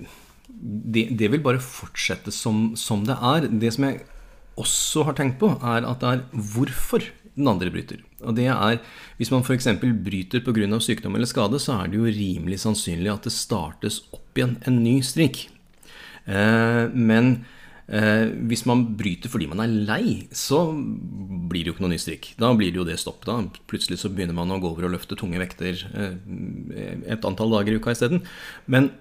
det, 0.49 1.09
det 1.19 1.31
vil 1.33 1.43
bare 1.45 1.61
fortsette 1.63 2.33
som, 2.33 2.73
som 2.79 3.05
det 3.05 3.17
er. 3.21 3.49
Det 3.51 3.73
som 3.75 3.89
jeg 3.89 4.01
også 4.61 5.05
har 5.09 5.17
tenkt 5.19 5.41
på, 5.41 5.51
er 5.61 5.85
at 5.89 6.01
det 6.01 6.13
er 6.15 6.25
hvorfor 6.55 7.05
den 7.35 7.51
andre 7.51 7.71
bryter. 7.75 8.03
Og 8.23 8.37
det 8.37 8.47
er, 8.51 8.79
Hvis 9.19 9.31
man 9.31 9.43
f.eks. 9.43 9.67
bryter 9.81 10.41
pga. 10.45 10.81
sykdom 10.81 11.17
eller 11.17 11.27
skade, 11.27 11.59
så 11.59 11.83
er 11.83 11.89
det 11.89 11.99
jo 11.99 12.05
rimelig 12.05 12.61
sannsynlig 12.63 13.13
at 13.13 13.27
det 13.27 13.33
startes 13.33 14.03
opp 14.13 14.39
igjen 14.39 14.57
en 14.67 14.83
ny 14.83 15.01
strikk. 15.03 15.49
Eh, 16.27 16.89
men 16.95 17.45
eh, 17.89 18.31
hvis 18.49 18.65
man 18.67 18.97
bryter 18.97 19.29
fordi 19.29 19.49
man 19.51 19.61
er 19.61 19.69
lei, 19.69 20.29
så 20.31 20.73
blir 20.73 21.65
det 21.65 21.73
jo 21.73 21.75
ikke 21.75 21.87
noe 21.87 21.95
ny 21.95 22.01
strikk. 22.01 22.35
Da 22.39 22.55
blir 22.55 22.71
det 22.71 22.81
jo 22.81 22.89
det 22.89 23.01
stopp. 23.03 23.25
Da 23.27 23.41
plutselig 23.67 23.99
så 24.01 24.11
begynner 24.11 24.35
man 24.35 24.55
å 24.55 24.61
gå 24.63 24.71
over 24.71 24.87
og 24.87 24.95
løfte 24.95 25.19
tunge 25.19 25.43
vekter 25.43 25.87
eh, 25.93 26.15
et 27.17 27.27
antall 27.27 27.51
dager 27.51 27.75
i 27.75 27.83
uka 27.83 27.95
isteden. 27.95 28.25
Men 28.67 28.93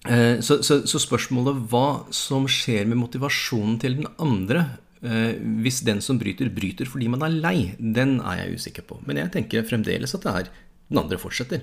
Så, 0.00 0.62
så, 0.64 0.78
så 0.88 0.96
spørsmålet 0.96 1.58
hva 1.68 2.06
som 2.08 2.46
skjer 2.48 2.86
med 2.88 2.96
motivasjonen 2.96 3.74
til 3.82 3.98
den 3.98 4.06
andre 4.16 4.62
hvis 5.00 5.78
den 5.86 6.02
som 6.04 6.18
bryter, 6.20 6.50
bryter 6.52 6.88
fordi 6.88 7.06
man 7.08 7.22
er 7.24 7.32
lei, 7.32 7.58
den 7.80 8.18
er 8.20 8.42
jeg 8.42 8.58
usikker 8.60 8.84
på. 8.84 8.98
Men 9.08 9.22
jeg 9.22 9.32
tenker 9.36 9.64
fremdeles 9.64 10.12
at 10.16 10.26
det 10.26 10.34
er 10.34 10.50
den 10.90 11.00
andre 11.00 11.16
fortsetter. 11.20 11.62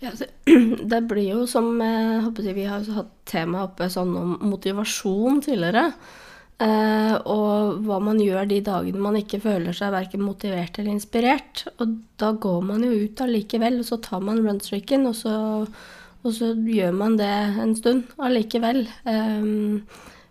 Ja, 0.00 0.14
det, 0.14 0.30
det 0.92 1.02
blir 1.10 1.26
jo 1.34 1.42
som 1.50 1.74
jeg 1.82 2.54
Vi 2.56 2.64
har 2.70 2.86
hatt 2.94 3.12
tema 3.28 3.66
oppe 3.66 3.90
sånn 3.90 4.14
om 4.16 4.32
motivasjon 4.48 5.42
tidligere. 5.44 5.90
Eh, 6.58 7.14
og 7.30 7.84
hva 7.86 8.00
man 8.02 8.18
gjør 8.18 8.48
de 8.50 8.58
dagene 8.66 9.02
man 9.02 9.18
ikke 9.20 9.38
føler 9.44 9.76
seg 9.76 9.92
verken 9.94 10.24
motivert 10.26 10.78
eller 10.78 10.96
inspirert. 10.96 11.66
Og 11.78 11.98
da 12.18 12.32
går 12.32 12.60
man 12.66 12.86
jo 12.86 12.94
ut 13.04 13.22
allikevel, 13.22 13.80
og 13.82 13.88
så 13.90 14.00
tar 14.02 14.24
man 14.24 14.42
runstreaken, 14.46 15.06
og 15.10 15.68
og 16.26 16.32
så 16.34 16.50
gjør 16.50 16.96
man 16.98 17.14
det 17.14 17.30
en 17.62 17.76
stund 17.78 18.08
allikevel. 18.18 18.88
Eh, 19.06 19.44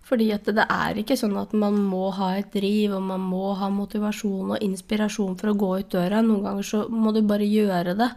fordi 0.08 0.30
at 0.32 0.48
det 0.56 0.63
er 0.72 1.00
ikke 1.02 1.17
sånn 1.20 1.36
at 1.39 1.52
man 1.58 1.78
må 1.84 2.08
ha 2.15 2.32
et 2.38 2.54
driv, 2.54 2.96
og 2.96 3.04
man 3.10 3.24
må 3.28 3.52
ha 3.60 3.67
motivasjon 3.74 4.56
og 4.56 4.63
inspirasjon 4.63 5.36
for 5.39 5.52
å 5.52 5.58
gå 5.60 5.72
ut 5.82 5.93
døra. 5.98 6.24
Noen 6.24 6.46
ganger 6.46 6.67
så 6.70 6.86
må 6.88 7.12
du 7.15 7.20
bare 7.28 7.48
gjøre 7.48 7.98
det. 8.00 8.10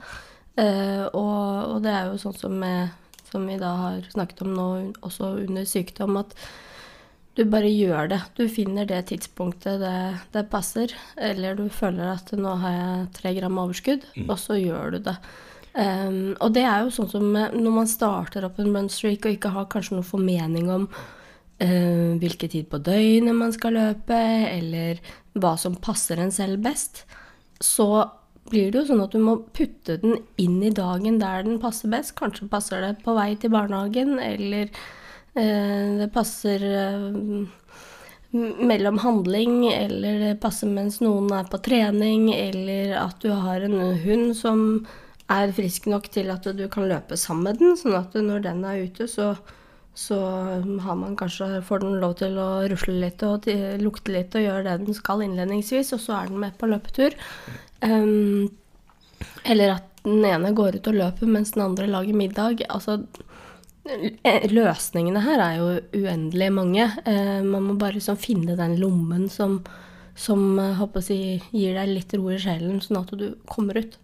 Eh, 0.60 1.04
og, 1.18 1.80
det 1.82 1.90
er 1.90 2.10
jo 2.10 2.20
sånn 2.22 2.38
som, 2.38 2.56
jeg, 2.62 2.88
som 3.32 3.46
vi 3.48 3.58
da 3.58 3.74
har 3.80 4.06
snakket 4.14 4.44
om 4.46 4.54
nå, 4.54 4.68
også 5.02 5.34
under 5.42 5.66
sykdom, 5.66 6.20
at 6.22 6.36
du 7.38 7.44
bare 7.50 7.70
gjør 7.70 8.10
det. 8.14 8.22
Du 8.38 8.46
finner 8.52 8.86
det 8.86 9.04
tidspunktet 9.10 9.82
det, 9.82 9.98
det 10.34 10.46
passer. 10.52 10.94
Eller 11.18 11.58
du 11.58 11.66
føler 11.74 12.14
at 12.14 12.30
nå 12.38 12.54
har 12.62 12.76
jeg 12.76 13.06
tre 13.18 13.34
gram 13.38 13.62
overskudd, 13.64 14.06
og 14.28 14.36
så 14.38 14.62
gjør 14.62 14.94
du 14.94 15.04
det. 15.10 15.18
Um, 15.70 16.34
og 16.42 16.54
det 16.54 16.64
er 16.66 16.82
jo 16.82 16.90
sånn 16.94 17.10
som 17.12 17.26
når 17.30 17.74
man 17.74 17.86
starter 17.86 18.42
opp 18.46 18.56
en 18.58 18.72
runstreak 18.74 19.22
og 19.22 19.36
ikke 19.36 19.52
har 19.54 19.68
kanskje 19.70 19.94
noen 19.94 20.08
formening 20.08 20.66
om 20.74 20.88
eh, 21.60 22.16
hvilken 22.20 22.52
tid 22.52 22.70
på 22.70 22.80
døgnet 22.84 23.36
man 23.36 23.52
skal 23.56 23.76
løpe, 23.76 24.20
eller 24.50 25.02
hva 25.38 25.56
som 25.60 25.78
passer 25.78 26.20
en 26.20 26.32
selv 26.34 26.62
best, 26.64 27.04
så 27.60 28.08
blir 28.50 28.72
det 28.72 28.80
jo 28.80 28.88
sånn 28.88 29.04
at 29.04 29.14
du 29.14 29.20
må 29.22 29.36
putte 29.54 29.98
den 30.02 30.16
inn 30.40 30.58
i 30.64 30.72
dagen 30.74 31.20
der 31.20 31.44
den 31.46 31.60
passer 31.62 31.92
best. 31.92 32.16
Kanskje 32.18 32.48
passer 32.50 32.82
det 32.82 32.96
på 33.04 33.14
vei 33.18 33.34
til 33.38 33.52
barnehagen, 33.54 34.16
eller 34.18 34.70
eh, 35.38 36.00
det 36.00 36.10
passer 36.14 36.64
eh, 36.66 37.46
mellom 38.32 38.98
handling, 39.02 39.64
eller 39.70 40.18
det 40.24 40.34
passer 40.42 40.70
mens 40.70 41.00
noen 41.02 41.30
er 41.34 41.46
på 41.50 41.60
trening, 41.66 42.30
eller 42.34 42.96
at 43.04 43.22
du 43.22 43.30
har 43.34 43.66
en 43.66 43.78
hund 44.04 44.34
som 44.38 44.84
er 45.30 45.52
frisk 45.54 45.86
nok 45.90 46.08
til 46.10 46.30
at 46.32 46.46
du 46.58 46.66
kan 46.70 46.88
løpe 46.90 47.18
sammen 47.18 47.46
med 47.46 47.60
den, 47.62 47.76
sånn 47.78 47.98
at 47.98 48.14
når 48.18 48.46
den 48.46 48.64
er 48.66 48.86
ute, 48.86 49.06
så, 49.10 49.34
så 49.94 50.16
har 50.80 50.96
man 50.96 51.16
kanskje, 51.18 51.60
får 51.66 51.82
den 51.82 51.98
lov 52.00 52.14
til 52.20 52.38
å 52.38 52.48
rusle 52.70 52.94
litt 53.02 53.22
og 53.26 53.48
lukte 53.82 54.14
litt 54.14 54.36
og 54.38 54.44
gjøre 54.44 54.64
det 54.68 54.86
den 54.86 54.96
skal 54.96 55.24
innledningsvis, 55.24 55.92
og 55.96 56.02
så 56.02 56.16
er 56.16 56.30
den 56.30 56.40
med 56.44 56.56
på 56.60 56.68
løpetur. 56.70 57.16
Um, 57.82 58.48
eller 59.44 59.76
at 59.76 59.88
den 60.04 60.24
ene 60.24 60.54
går 60.56 60.78
ut 60.78 60.88
og 60.88 60.96
løper 60.96 61.28
mens 61.28 61.52
den 61.56 61.64
andre 61.66 61.88
lager 61.90 62.16
middag. 62.16 62.62
Altså, 62.70 63.00
eh, 63.84 64.46
løsningene 64.52 65.24
her 65.26 65.42
er 65.44 65.58
jo 65.58 65.68
uendelig 66.04 66.50
mange. 66.54 66.86
Uh, 67.04 67.40
man 67.44 67.66
må 67.68 67.76
bare 67.80 67.98
liksom 67.98 68.20
finne 68.20 68.56
den 68.56 68.78
lommen 68.80 69.28
som, 69.32 69.58
som 70.14 70.54
eh, 70.58 70.78
håper 70.78 71.02
å 71.02 71.08
si, 71.10 71.18
gir 71.50 71.76
deg 71.76 71.96
litt 71.96 72.14
ro 72.16 72.30
i 72.30 72.40
sjelen, 72.40 72.80
sånn 72.84 73.02
at 73.02 73.12
du 73.18 73.32
kommer 73.50 73.82
ut. 73.82 73.98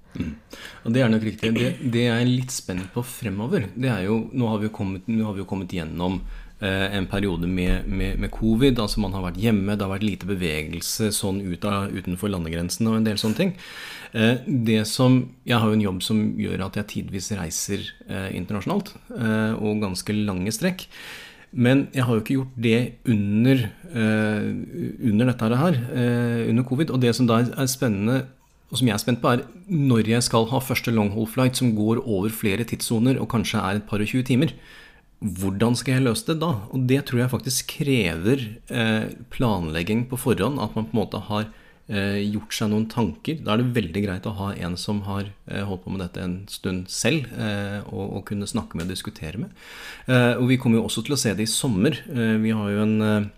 Og 0.84 0.94
det 0.94 1.02
er 1.02 1.12
nok 1.12 1.26
riktig. 1.26 1.52
Det, 1.56 1.70
det 1.92 2.06
jeg 2.06 2.16
er 2.16 2.30
litt 2.30 2.54
spent 2.54 2.88
på 2.94 3.04
fremover, 3.06 3.68
det 3.74 3.92
er 3.92 4.06
jo 4.06 4.24
Nå 4.32 4.50
har 4.50 4.60
vi 4.62 4.68
jo 4.68 4.74
kommet, 4.74 5.06
vi 5.08 5.20
jo 5.22 5.48
kommet 5.48 5.72
gjennom 5.74 6.20
eh, 6.60 6.96
en 6.96 7.08
periode 7.10 7.48
med, 7.50 7.88
med, 7.88 8.18
med, 8.22 8.30
covid. 8.34 8.78
altså 8.78 9.02
Man 9.02 9.14
har 9.16 9.26
vært 9.26 9.42
hjemme, 9.42 9.76
det 9.76 9.86
har 9.86 9.92
vært 9.92 10.06
lite 10.06 10.28
bevegelse 10.28 11.10
sånn 11.14 11.42
ut 11.44 11.66
av, 11.68 11.92
utenfor 11.92 12.32
landegrensen 12.32 12.88
og 12.90 13.00
en 13.00 13.06
del 13.08 13.20
sånne 13.20 13.40
ting. 13.40 13.54
Eh, 14.12 14.42
det 14.46 14.82
som, 14.90 15.20
Jeg 15.46 15.60
har 15.60 15.68
jo 15.68 15.78
en 15.78 15.86
jobb 15.86 16.02
som 16.06 16.24
gjør 16.40 16.66
at 16.68 16.80
jeg 16.80 16.92
tidvis 16.94 17.32
reiser 17.36 17.86
eh, 18.08 18.32
internasjonalt, 18.38 18.94
eh, 19.18 19.54
og 19.60 19.84
ganske 19.84 20.20
lange 20.24 20.54
strekk. 20.54 20.88
Men 21.56 21.86
jeg 21.94 22.04
har 22.04 22.16
jo 22.16 22.20
ikke 22.20 22.36
gjort 22.36 22.56
det 22.60 22.78
under, 23.08 23.62
uh, 23.94 24.48
under 25.08 25.30
dette 25.30 25.58
her, 25.62 25.78
uh, 25.88 26.42
under 26.50 26.66
covid. 26.68 26.90
Og 26.92 27.00
det 27.00 27.14
som 27.16 27.28
da 27.28 27.38
er 27.46 27.70
spennende, 27.70 28.26
og 28.70 28.80
som 28.80 28.88
jeg 28.88 28.96
er 28.96 29.02
spent 29.02 29.22
på, 29.22 29.32
er 29.32 29.44
når 29.70 30.10
jeg 30.10 30.24
skal 30.26 30.48
ha 30.50 30.62
første 30.62 30.94
long 30.94 31.12
haul 31.14 31.28
flight 31.30 31.58
som 31.58 31.74
går 31.76 32.02
over 32.02 32.32
flere 32.34 32.66
tidssoner 32.66 33.20
og 33.20 33.30
kanskje 33.30 33.62
er 33.62 33.78
et 33.78 33.86
par 33.86 34.02
og 34.02 34.10
20 34.10 34.26
timer. 34.26 34.56
Hvordan 35.20 35.76
skal 35.78 35.96
jeg 35.96 36.06
løse 36.06 36.26
det 36.28 36.40
da? 36.42 36.50
Og 36.74 36.88
det 36.90 37.04
tror 37.06 37.22
jeg 37.22 37.32
faktisk 37.32 37.76
krever 37.78 38.42
uh, 38.68 39.06
planlegging 39.32 40.04
på 40.10 40.18
forhånd. 40.18 40.58
At 40.60 40.74
man 40.76 40.90
på 40.90 40.96
en 40.96 41.00
måte 41.00 41.22
har 41.30 41.46
Eh, 41.86 42.18
gjort 42.32 42.50
seg 42.50 42.72
noen 42.72 42.88
tanker. 42.90 43.38
Da 43.46 43.54
er 43.54 43.60
det 43.62 43.76
veldig 43.76 44.00
greit 44.02 44.24
å 44.26 44.34
ha 44.40 44.48
en 44.58 44.74
som 44.80 45.04
har 45.06 45.28
eh, 45.46 45.62
holdt 45.62 45.84
på 45.84 45.92
med 45.94 46.00
dette 46.02 46.18
en 46.18 46.34
stund 46.50 46.88
selv, 46.90 47.28
eh, 47.38 47.78
og 47.86 48.24
kunne 48.26 48.48
snakke 48.50 48.74
med 48.74 48.88
og 48.88 48.94
diskutere 48.96 49.38
med. 49.38 49.52
Og 50.40 50.48
vi 50.50 50.58
kommer 50.58 50.80
jo 50.80 50.88
også 50.88 51.04
til 51.06 51.14
å 51.14 51.20
se 51.20 51.34
det 51.38 51.46
i 51.46 51.50
sommer. 51.50 51.98
Vi 52.42 52.52
har 52.54 52.70
jo 52.72 52.82
en 52.82 53.30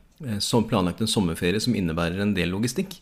planlagt 0.68 1.02
en 1.04 1.10
sommerferie 1.10 1.60
som 1.60 1.76
innebærer 1.76 2.20
en 2.24 2.34
del 2.36 2.50
logistikk. 2.54 2.98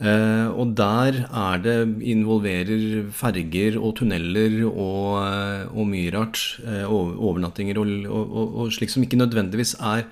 Og 0.00 0.72
der 0.74 1.20
er 1.22 1.60
det 1.62 1.76
involverer 2.02 3.04
ferger 3.14 3.76
og 3.78 3.94
tunneler 4.00 4.64
og, 4.66 5.22
og 5.70 5.86
mye 5.86 6.10
rart. 6.10 6.40
overnattinger 6.66 7.78
og, 7.78 7.92
og, 8.10 8.58
og 8.64 8.74
slik 8.74 8.90
som 8.90 9.06
ikke 9.06 9.20
nødvendigvis 9.22 9.76
er 9.78 10.02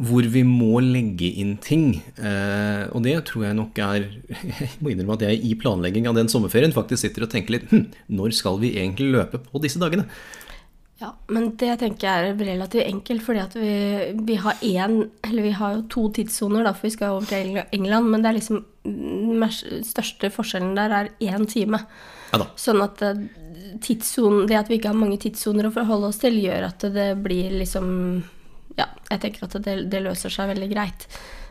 hvor 0.00 0.24
vi 0.32 0.42
må 0.46 0.80
legge 0.82 1.28
inn 1.42 1.56
ting. 1.62 1.98
Eh, 2.16 2.84
og 2.94 3.02
det 3.04 3.16
tror 3.28 3.48
jeg 3.48 3.58
nok 3.58 3.80
er 3.84 4.06
Jeg 4.60 4.70
må 4.80 4.92
innrømme 4.92 5.18
at 5.18 5.26
jeg 5.26 5.40
i 5.44 5.56
planlegging 5.60 6.08
av 6.08 6.16
den 6.16 6.30
sommerferien 6.32 6.74
faktisk 6.74 7.04
sitter 7.04 7.26
og 7.26 7.32
tenker 7.32 7.56
litt 7.56 7.66
hm, 7.72 7.88
Når 8.16 8.36
skal 8.36 8.60
vi 8.62 8.74
egentlig 8.78 9.10
løpe 9.12 9.42
på 9.44 9.62
disse 9.62 9.80
dagene? 9.82 10.06
Ja, 11.00 11.14
men 11.32 11.54
det 11.56 11.78
tenker 11.80 12.06
jeg 12.06 12.30
er 12.30 12.40
relativt 12.44 12.84
enkelt, 12.84 13.24
fordi 13.24 13.40
at 13.40 13.54
vi, 13.56 13.74
vi 14.26 14.34
har 14.36 14.58
én 14.60 14.98
Eller 15.24 15.46
vi 15.46 15.52
har 15.56 15.78
jo 15.78 15.86
to 15.88 16.02
tidssoner, 16.12 16.66
da, 16.66 16.74
for 16.76 16.90
vi 16.90 16.92
skal 16.92 17.16
over 17.16 17.30
til 17.30 17.62
England, 17.72 18.10
men 18.12 18.20
det 18.20 18.30
er 18.30 18.36
liksom 18.36 18.64
den 18.84 19.84
største 19.84 20.28
forskjellen 20.32 20.76
der 20.76 20.96
er 20.96 21.12
én 21.24 21.48
time. 21.48 21.80
Ja 21.80 22.10
sånn 22.60 22.82
at 22.84 23.02
eh, 23.02 23.24
tidssonen, 23.82 24.46
det 24.48 24.58
at 24.58 24.70
vi 24.70 24.78
ikke 24.78 24.92
har 24.92 24.98
mange 24.98 25.18
tidssoner 25.22 25.68
å 25.68 25.74
forholde 25.74 26.10
oss 26.10 26.20
til, 26.22 26.38
gjør 26.42 26.68
at 26.68 26.86
det 26.94 27.08
blir 27.22 27.56
liksom 27.60 27.88
ja, 28.78 28.86
jeg 29.10 29.22
tenker 29.24 29.48
at 29.48 29.58
det, 29.64 29.76
det 29.92 30.02
løser 30.04 30.32
seg 30.32 30.52
veldig 30.52 30.68
greit. 30.70 31.08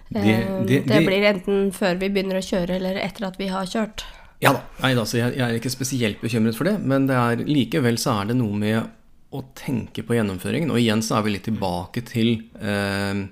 Det, 0.10 0.22
eh, 0.24 0.54
det, 0.68 0.84
det, 0.90 1.02
blir 1.06 1.28
enten 1.30 1.70
før 1.76 2.00
vi 2.00 2.12
begynner 2.14 2.40
å 2.40 2.46
kjøre, 2.46 2.80
eller 2.80 3.02
etter 3.02 3.28
at 3.30 3.38
vi 3.42 3.50
har 3.52 3.68
kjørt. 3.70 4.06
Ja 4.40 4.54
da. 4.56 4.64
Nei, 4.80 4.94
altså, 4.96 5.20
jeg, 5.20 5.36
jeg, 5.36 5.44
er 5.46 5.60
ikke 5.60 5.74
spesielt 5.74 6.24
bekymret 6.24 6.58
for 6.58 6.70
det, 6.70 6.78
men 6.80 7.10
det 7.10 7.18
er, 7.20 7.44
likevel 7.44 8.00
så 8.00 8.22
er 8.22 8.32
det 8.32 8.40
noe 8.40 8.56
med 8.56 8.96
å 9.30 9.44
tenke 9.58 10.04
på 10.06 10.18
gjennomføringen. 10.18 10.72
Og 10.74 10.82
igjen 10.82 11.04
så 11.06 11.20
er 11.20 11.26
vi 11.26 11.34
litt 11.36 11.46
tilbake 11.48 12.04
til 12.08 12.32
eh, 12.60 13.26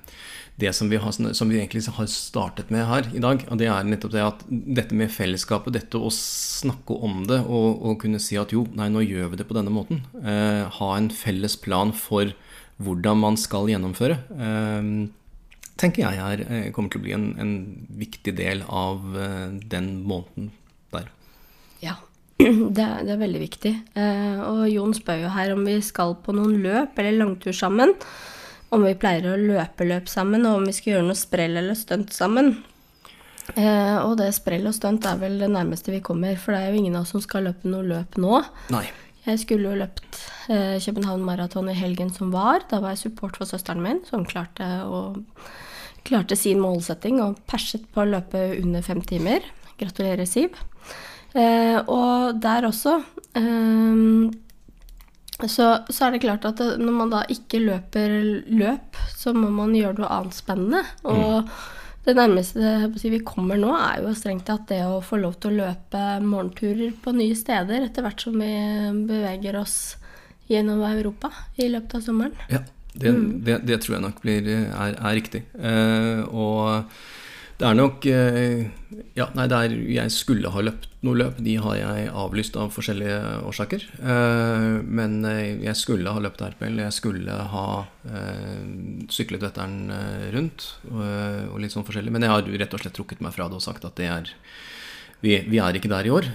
det 0.57 0.73
som 0.73 0.89
vi, 0.89 0.97
har, 1.01 1.13
som 1.13 1.49
vi, 1.49 1.59
egentlig 1.59 1.83
har 1.93 2.09
startet 2.09 2.71
med 2.73 2.85
her 2.89 3.09
i 3.13 3.21
dag. 3.21 3.43
Og 3.49 3.61
det 3.61 3.69
er 3.69 3.87
nettopp 3.87 4.13
det 4.15 4.25
at 4.25 4.43
dette 4.49 4.97
med 4.97 5.13
fellesskapet, 5.13 5.75
dette 5.75 6.01
å 6.01 6.09
snakke 6.13 6.97
om 7.05 7.23
det 7.29 7.43
og, 7.45 7.81
og 7.81 7.99
kunne 8.01 8.21
si 8.21 8.39
at 8.41 8.53
jo, 8.55 8.65
nei, 8.77 8.89
nå 8.93 9.05
gjør 9.05 9.33
vi 9.33 9.41
det 9.41 9.47
på 9.49 9.57
denne 9.57 9.73
måten. 9.73 10.03
Eh, 10.21 10.65
ha 10.79 10.89
en 10.95 11.11
felles 11.13 11.57
plan 11.61 11.93
for 11.95 12.33
hvordan 12.77 13.23
man 13.23 13.39
skal 13.41 13.69
gjennomføre, 13.71 14.19
Eh, 14.37 14.91
tenker 15.77 16.07
jeg 16.07 16.17
er, 16.17 16.41
eh, 16.49 16.69
kommer 16.73 16.89
til 16.89 17.01
å 17.01 17.05
bli 17.05 17.13
en, 17.13 17.27
en 17.41 17.53
viktig 17.99 18.33
del 18.37 18.63
av 18.65 19.17
eh, 19.17 19.57
den 19.69 19.91
måneden 20.09 20.51
der. 20.93 21.11
Ja, 21.83 21.97
det 22.77 22.83
er, 22.83 23.03
det 23.07 23.13
er 23.15 23.21
veldig 23.21 23.43
viktig. 23.43 23.73
Eh, 23.97 24.39
og 24.45 24.63
Jon 24.71 24.95
spør 24.97 25.25
jo 25.25 25.33
her 25.35 25.53
om 25.55 25.63
vi 25.67 25.77
skal 25.85 26.17
på 26.23 26.35
noen 26.37 26.57
løp 26.63 26.99
eller 27.01 27.19
langtur 27.19 27.55
sammen. 27.55 27.95
Om 28.73 28.83
vi 28.83 28.97
pleier 28.99 29.29
å 29.31 29.39
løpe 29.39 29.87
løp 29.87 30.09
sammen, 30.11 30.43
og 30.45 30.59
om 30.59 30.67
vi 30.67 30.75
skal 30.75 30.97
gjøre 30.97 31.07
noe 31.07 31.17
sprell 31.17 31.55
eller 31.55 31.77
stunt 31.79 32.11
sammen. 32.15 32.57
og 33.55 34.17
det 34.19 34.33
sprell 34.35 34.67
og 34.67 34.75
stunt 34.75 35.05
er 35.07 35.21
vel 35.21 35.37
det 35.39 35.47
nærmeste 35.47 35.93
vi 35.93 36.01
kommer, 36.03 36.35
for 36.35 36.51
det 36.51 36.65
er 36.65 36.73
jo 36.73 36.81
ingen 36.81 36.97
av 36.99 37.05
oss 37.05 37.13
som 37.15 37.23
skal 37.23 37.47
løpe 37.47 37.71
noe 37.71 37.85
løp 37.87 38.17
nå. 38.19 38.41
Nei. 38.75 38.83
Jeg 39.27 39.41
skulle 39.41 39.73
jo 39.73 39.79
løpt 39.81 40.21
eh, 40.53 40.77
København 40.79 41.25
Maraton 41.27 41.67
i 41.67 41.75
helgen 41.75 42.13
som 42.15 42.31
var. 42.31 42.63
Da 42.71 42.79
var 42.79 42.93
jeg 42.93 43.09
support 43.09 43.35
for 43.35 43.49
søsteren 43.49 43.83
min, 43.83 43.99
som 44.07 44.23
klarte, 44.27 44.63
å, 44.87 45.19
klarte 46.07 46.37
sin 46.39 46.61
målsetting 46.63 47.19
og 47.23 47.41
perset 47.49 47.83
på 47.91 48.05
å 48.05 48.07
løpe 48.07 48.45
under 48.61 48.85
fem 48.85 49.01
timer. 49.03 49.43
Gratulerer, 49.81 50.23
Siv. 50.29 50.55
Eh, 51.37 51.77
og 51.85 52.41
der 52.41 52.65
også 52.65 52.97
eh, 53.37 54.03
så, 55.45 55.65
så, 55.85 56.07
er 56.07 56.15
det 56.15 56.23
klart 56.23 56.47
at 56.49 56.63
når 56.81 56.93
man 56.95 57.11
da 57.13 57.23
ikke 57.29 57.61
løper 57.61 58.15
løp, 58.49 58.97
så 59.13 59.35
må 59.37 59.51
man 59.53 59.75
gjøre 59.77 60.01
noe 60.01 60.13
annet 60.15 60.37
spennende. 60.37 60.85
Og 61.05 61.43
mm. 61.45 61.51
Det 62.07 62.13
nærmeste 62.15 63.09
vi 63.11 63.17
kommer 63.19 63.59
nå, 63.59 63.73
er 63.75 63.99
jo 63.99 64.13
strengt 64.15 64.45
tatt 64.47 64.69
det 64.69 64.79
å 64.87 65.01
få 65.03 65.17
lov 65.19 65.33
til 65.43 65.51
å 65.51 65.65
løpe 65.65 66.03
morgenturer 66.23 66.93
på 67.03 67.11
nye 67.11 67.35
steder 67.35 67.83
etter 67.83 68.05
hvert 68.05 68.23
som 68.23 68.37
vi 68.39 68.51
beveger 69.09 69.57
oss 69.59 69.97
gjennom 70.47 70.85
Europa 70.87 71.33
i 71.59 71.67
løpet 71.67 71.97
av 71.99 72.05
sommeren. 72.05 72.37
Ja, 72.47 72.61
det, 72.93 73.11
mm. 73.11 73.25
det, 73.43 73.57
det 73.67 73.81
tror 73.83 73.97
jeg 73.97 74.05
nok 74.05 74.23
blir, 74.23 74.47
er, 74.47 74.95
er 74.95 75.17
riktig. 75.19 75.43
Eh, 75.59 76.23
og 76.31 76.95
det 77.57 77.65
er 77.65 77.77
nok 77.77 78.05
eh, 78.05 78.67
Ja, 79.17 79.27
nei, 79.37 79.47
det 79.49 79.57
er 79.57 79.73
Jeg 79.89 80.13
skulle 80.13 80.51
ha 80.53 80.61
løpt 80.61 80.91
noe 81.05 81.17
løp. 81.17 81.39
De 81.41 81.55
har 81.61 81.77
jeg 81.77 82.09
avlyst 82.09 82.57
av 82.59 82.71
forskjellige 82.73 83.17
årsaker. 83.49 83.85
Eh, 83.97 84.77
men 84.85 85.19
eh, 85.25 85.57
jeg 85.65 85.77
skulle 85.79 86.13
ha 86.13 86.21
løpt 86.21 86.43
RPL. 86.45 86.77
Jeg 86.85 86.95
skulle 86.95 87.37
ha 87.53 87.67
syklet 89.13 89.43
Vetteren 89.43 89.91
rundt 90.33 90.65
og 90.89 91.57
litt 91.61 91.73
sånn 91.73 91.85
forskjellig. 91.87 92.13
Men 92.13 92.25
jeg 92.25 92.33
har 92.33 92.49
rett 92.61 92.75
og 92.75 92.83
slett 92.83 92.95
trukket 92.97 93.23
meg 93.25 93.33
fra 93.35 93.49
det 93.49 93.57
og 93.59 93.65
sagt 93.65 93.85
at 93.87 93.97
det 93.99 94.09
er 94.11 94.31
Vi, 95.21 95.33
vi 95.49 95.57
er 95.57 95.73
ikke 95.75 95.89
der 95.89 96.05
i 96.05 96.13
år. 96.13 96.29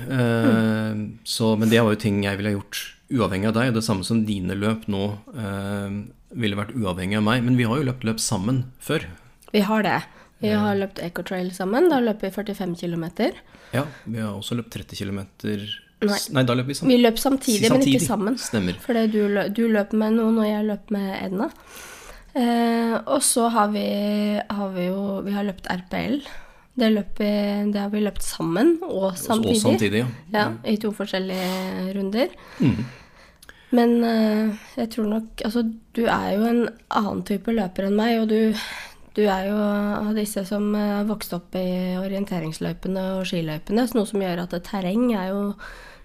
Så, 1.24 1.52
men 1.56 1.70
det 1.70 1.82
var 1.82 1.94
jo 1.94 2.02
ting 2.02 2.22
jeg 2.24 2.40
ville 2.40 2.56
gjort 2.56 2.80
uavhengig 3.12 3.50
av 3.52 3.58
deg. 3.60 3.74
Det 3.76 3.84
samme 3.86 4.06
som 4.06 4.24
dine 4.26 4.56
løp 4.58 4.88
nå 4.90 5.04
ville 6.34 6.58
vært 6.58 6.74
uavhengig 6.74 7.20
av 7.20 7.26
meg. 7.28 7.46
Men 7.46 7.60
vi 7.60 7.68
har 7.68 7.78
jo 7.78 7.86
løpt 7.92 8.06
løp 8.08 8.22
sammen 8.22 8.64
før. 8.82 9.06
Vi 9.52 9.62
har 9.68 9.86
det. 9.86 10.00
Vi 10.42 10.52
har 10.58 10.76
løpt 10.78 11.00
Ecotrail 11.02 11.52
sammen. 11.54 11.88
Da 11.92 12.00
løper 12.02 12.28
vi 12.28 12.34
45 12.34 12.76
km. 12.80 13.06
Ja, 13.72 13.86
vi 14.04 14.20
har 14.20 14.34
også 14.34 14.58
løpt 14.58 14.74
30 14.74 14.98
km. 14.98 15.22
Nei. 16.02 16.18
Nei, 16.34 16.42
da 16.42 16.56
løp 16.58 16.68
vi 16.68 16.76
sammen. 16.76 16.92
Vi 16.92 17.00
løp 17.00 17.18
samtidig, 17.22 17.68
samtidig. 17.68 17.72
men 17.78 17.88
ikke 17.94 18.06
sammen. 18.06 18.38
Stemmer. 18.42 18.78
Fordi 18.82 19.06
du, 19.12 19.20
løp, 19.30 19.52
du 19.54 19.64
løp 19.70 19.94
med 19.94 20.16
noen, 20.18 20.40
og 20.42 20.48
jeg 20.48 20.66
løp 20.66 20.90
med 20.94 21.10
Edna. 21.20 21.50
Eh, 22.32 22.94
og 23.12 23.20
så 23.22 23.50
har 23.52 23.68
vi, 23.74 23.84
har 24.40 24.70
vi, 24.72 24.86
jo 24.88 25.20
Vi 25.26 25.34
har 25.34 25.44
løpt 25.46 25.68
RPL. 25.68 26.18
Det, 26.72 26.88
løpet, 26.88 27.72
det, 27.74 27.78
har 27.78 27.90
vi 27.92 28.00
løpt 28.00 28.24
sammen 28.24 28.78
og 28.86 29.12
samtidig. 29.20 29.56
Og 29.58 29.62
samtidig, 29.66 30.02
ja. 30.02 30.08
ja 30.32 30.46
I 30.72 30.78
to 30.80 30.90
forskjellige 30.96 31.92
runder. 31.98 32.32
Mm. 32.58 32.78
Men 33.76 33.92
eh, 34.04 34.62
jeg 34.76 34.90
tror 34.92 35.08
nok 35.08 35.44
Altså, 35.44 35.64
du 35.96 36.02
er 36.04 36.30
jo 36.36 36.48
en 36.48 36.62
annen 36.88 37.22
type 37.28 37.52
løper 37.52 37.88
enn 37.88 37.98
meg, 38.00 38.22
og 38.22 38.32
du 38.32 38.56
du 39.16 39.22
er 39.26 39.48
jo 39.50 39.56
av 39.58 40.12
disse 40.16 40.44
som 40.48 40.70
har 40.76 41.08
vokst 41.08 41.34
opp 41.36 41.56
i 41.58 41.94
orienteringsløypene 42.00 43.06
og 43.18 43.26
skiløypene, 43.28 43.84
noe 43.92 44.08
som 44.08 44.22
gjør 44.24 44.44
at 44.46 44.56
terreng 44.64 45.10
er 45.12 45.32
jo 45.34 45.42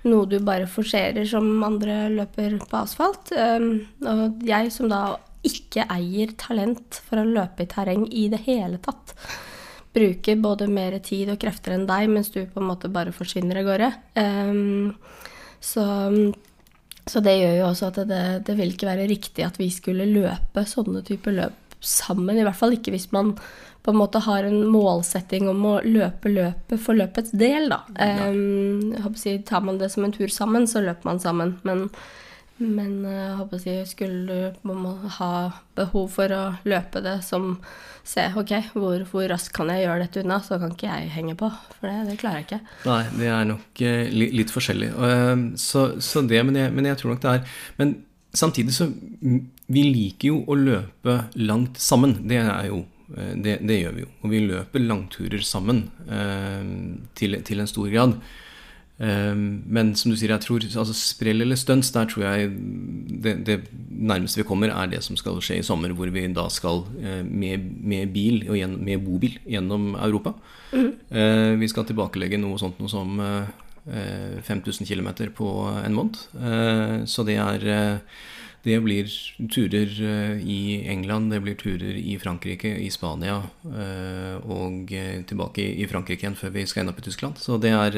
noe 0.08 0.28
du 0.30 0.38
bare 0.44 0.68
forserer 0.70 1.26
som 1.28 1.48
andre 1.66 2.08
løper 2.14 2.58
på 2.68 2.80
asfalt. 2.80 3.32
Um, 3.34 3.86
og 4.08 4.44
jeg 4.48 4.72
som 4.76 4.92
da 4.92 5.18
ikke 5.48 5.86
eier 5.94 6.34
talent 6.40 7.00
for 7.08 7.22
å 7.22 7.28
løpe 7.28 7.64
i 7.64 7.70
terreng 7.72 8.06
i 8.12 8.28
det 8.32 8.42
hele 8.48 8.82
tatt, 8.84 9.16
bruker 9.96 10.42
både 10.44 10.68
mer 10.70 10.98
tid 11.04 11.32
og 11.34 11.40
krefter 11.42 11.74
enn 11.74 11.88
deg, 11.90 12.10
mens 12.12 12.30
du 12.34 12.44
på 12.44 12.62
en 12.62 12.70
måte 12.70 12.92
bare 12.92 13.16
forsvinner 13.16 13.62
av 13.62 13.70
gårde. 13.70 13.92
Um, 14.20 14.92
så, 15.64 15.86
så, 17.08 17.24
det 17.24 17.38
gjør 17.40 17.56
jo 17.62 17.70
også 17.72 17.90
at 17.90 18.02
det, 18.10 18.26
det 18.50 18.58
vil 18.60 18.76
ikke 18.76 18.92
være 18.92 19.08
riktig 19.10 19.48
at 19.48 19.58
vi 19.58 19.72
skulle 19.74 20.10
løpe 20.12 20.68
sånne 20.70 21.02
typer 21.08 21.40
løp 21.40 21.67
sammen. 21.82 22.38
I 22.40 22.44
hvert 22.48 22.58
fall 22.60 22.76
ikke 22.78 22.92
hvis 22.96 23.10
man 23.16 23.34
på 23.88 23.94
en 23.94 24.00
måte 24.02 24.20
har 24.26 24.44
en 24.44 24.66
målsetting 24.68 25.48
om 25.48 25.62
å 25.70 25.76
løpe 25.86 26.28
løpet 26.34 26.82
for 26.84 26.98
løpets 27.00 27.32
del, 27.32 27.70
da. 27.72 27.82
Um, 28.28 29.14
si, 29.16 29.38
tar 29.48 29.62
man 29.64 29.78
det 29.80 29.92
som 29.94 30.04
en 30.04 30.12
tur 30.16 30.28
sammen, 30.34 30.68
så 30.68 30.82
løper 30.84 31.08
man 31.14 31.20
sammen. 31.24 31.58
Men 31.64 31.90
Men 32.60 33.06
eh, 33.06 33.12
jeg 33.14 33.36
håper 33.38 33.56
å 33.60 33.62
si, 33.62 33.74
skulle 33.86 34.26
du 34.26 34.56
man 34.66 34.98
ha 35.20 35.52
behov 35.78 36.08
for 36.10 36.32
å 36.34 36.56
løpe 36.66 37.04
det 37.06 37.20
som 37.24 37.60
Se, 38.08 38.24
OK, 38.40 38.54
hvor, 38.74 39.02
hvor 39.12 39.26
raskt 39.30 39.52
kan 39.54 39.68
jeg 39.68 39.84
gjøre 39.84 40.06
dette 40.06 40.22
unna? 40.24 40.38
Så 40.42 40.56
kan 40.62 40.72
ikke 40.72 40.88
jeg 40.88 41.10
henge 41.12 41.34
på, 41.38 41.50
for 41.76 41.90
det, 41.92 42.06
det 42.08 42.16
klarer 42.22 42.40
jeg 42.40 42.46
ikke. 42.48 42.60
Nei, 42.88 43.02
det 43.20 43.28
er 43.36 43.46
nok 43.50 43.82
eh, 43.84 44.08
li- 44.16 44.30
litt 44.32 44.54
forskjellig. 44.56 44.90
Eh, 44.96 45.36
Så, 45.60 45.84
så 46.02 46.24
det, 46.26 46.40
men 46.48 46.56
jeg, 46.56 46.72
men 46.74 46.88
jeg 46.88 46.98
tror 47.02 47.12
nok 47.14 47.22
det 47.26 47.34
er 47.36 47.60
Men 47.78 47.92
samtidig 48.34 48.74
så 48.74 48.88
Vi 49.68 49.84
liker 49.84 50.30
jo 50.32 50.42
å 50.48 50.56
løpe 50.56 51.18
langt 51.36 51.78
sammen. 51.84 52.14
Det 52.30 52.38
er 52.40 52.70
jo 52.70 52.84
eh, 53.18 53.34
det, 53.36 53.58
det 53.68 53.82
gjør 53.82 53.96
vi 53.98 54.06
jo. 54.06 54.12
Og 54.24 54.32
vi 54.32 54.44
løper 54.48 54.84
langturer 54.86 55.44
sammen 55.44 55.90
eh, 56.08 56.68
til, 57.20 57.36
til 57.48 57.60
en 57.64 57.68
stor 57.68 57.90
grad. 57.92 58.16
Eh, 58.98 59.36
Men 59.36 59.92
som 60.00 60.10
du 60.14 60.16
sier, 60.18 60.32
jeg 60.34 60.46
tror 60.46 60.64
altså 60.64 60.96
sprell 60.96 61.44
eller 61.44 61.60
stunts, 61.60 61.92
der 61.94 62.08
tror 62.10 62.24
jeg 62.30 62.48
det, 63.22 63.36
det 63.46 63.58
nærmeste 63.92 64.40
vi 64.42 64.48
kommer, 64.48 64.72
er 64.72 64.88
det 64.90 65.04
som 65.06 65.20
skal 65.20 65.38
skje 65.44 65.60
i 65.60 65.66
sommer, 65.68 65.92
hvor 65.94 66.10
vi 66.16 66.24
da 66.34 66.48
skal 66.54 66.86
eh, 67.04 67.22
med, 67.28 67.68
med 67.84 68.16
bil 68.16 68.46
og 68.48 68.56
gjennom, 68.58 68.82
med 68.88 69.04
bobil 69.06 69.36
gjennom 69.46 69.92
Europa. 70.00 70.34
Eh, 70.72 71.54
Vi 71.60 71.68
skal 71.72 71.86
tilbakelegge 71.92 72.40
noe 72.40 72.58
sånt 72.60 72.80
noe 72.82 72.92
som 72.92 73.20
eh, 73.20 73.52
eh, 73.92 74.40
5000 74.48 74.88
km 74.88 75.12
på 75.36 75.52
en 75.84 75.96
måned. 76.00 76.24
Eh, 76.40 76.98
Så 77.06 77.28
det 77.28 77.38
er 77.44 77.70
det 78.68 78.78
blir 78.84 79.08
turer 79.54 79.92
eh, 80.04 80.42
i 80.44 80.60
England, 80.92 81.32
det 81.32 81.40
blir 81.44 81.56
turer 81.60 81.96
i 81.96 82.18
Frankrike, 82.20 82.74
i 82.84 82.90
Spania 82.92 83.38
eh, 83.64 84.36
og 84.44 84.92
eh, 84.92 85.24
tilbake 85.28 85.64
i 85.64 85.88
Frankrike 85.88 86.26
igjen 86.26 86.38
før 86.38 86.52
vi 86.58 86.66
skal 86.68 86.84
ende 86.84 86.94
opp 86.94 87.02
i 87.02 87.06
Tyskland. 87.08 87.40
Så 87.40 87.58
det 87.62 87.72
er 87.72 87.98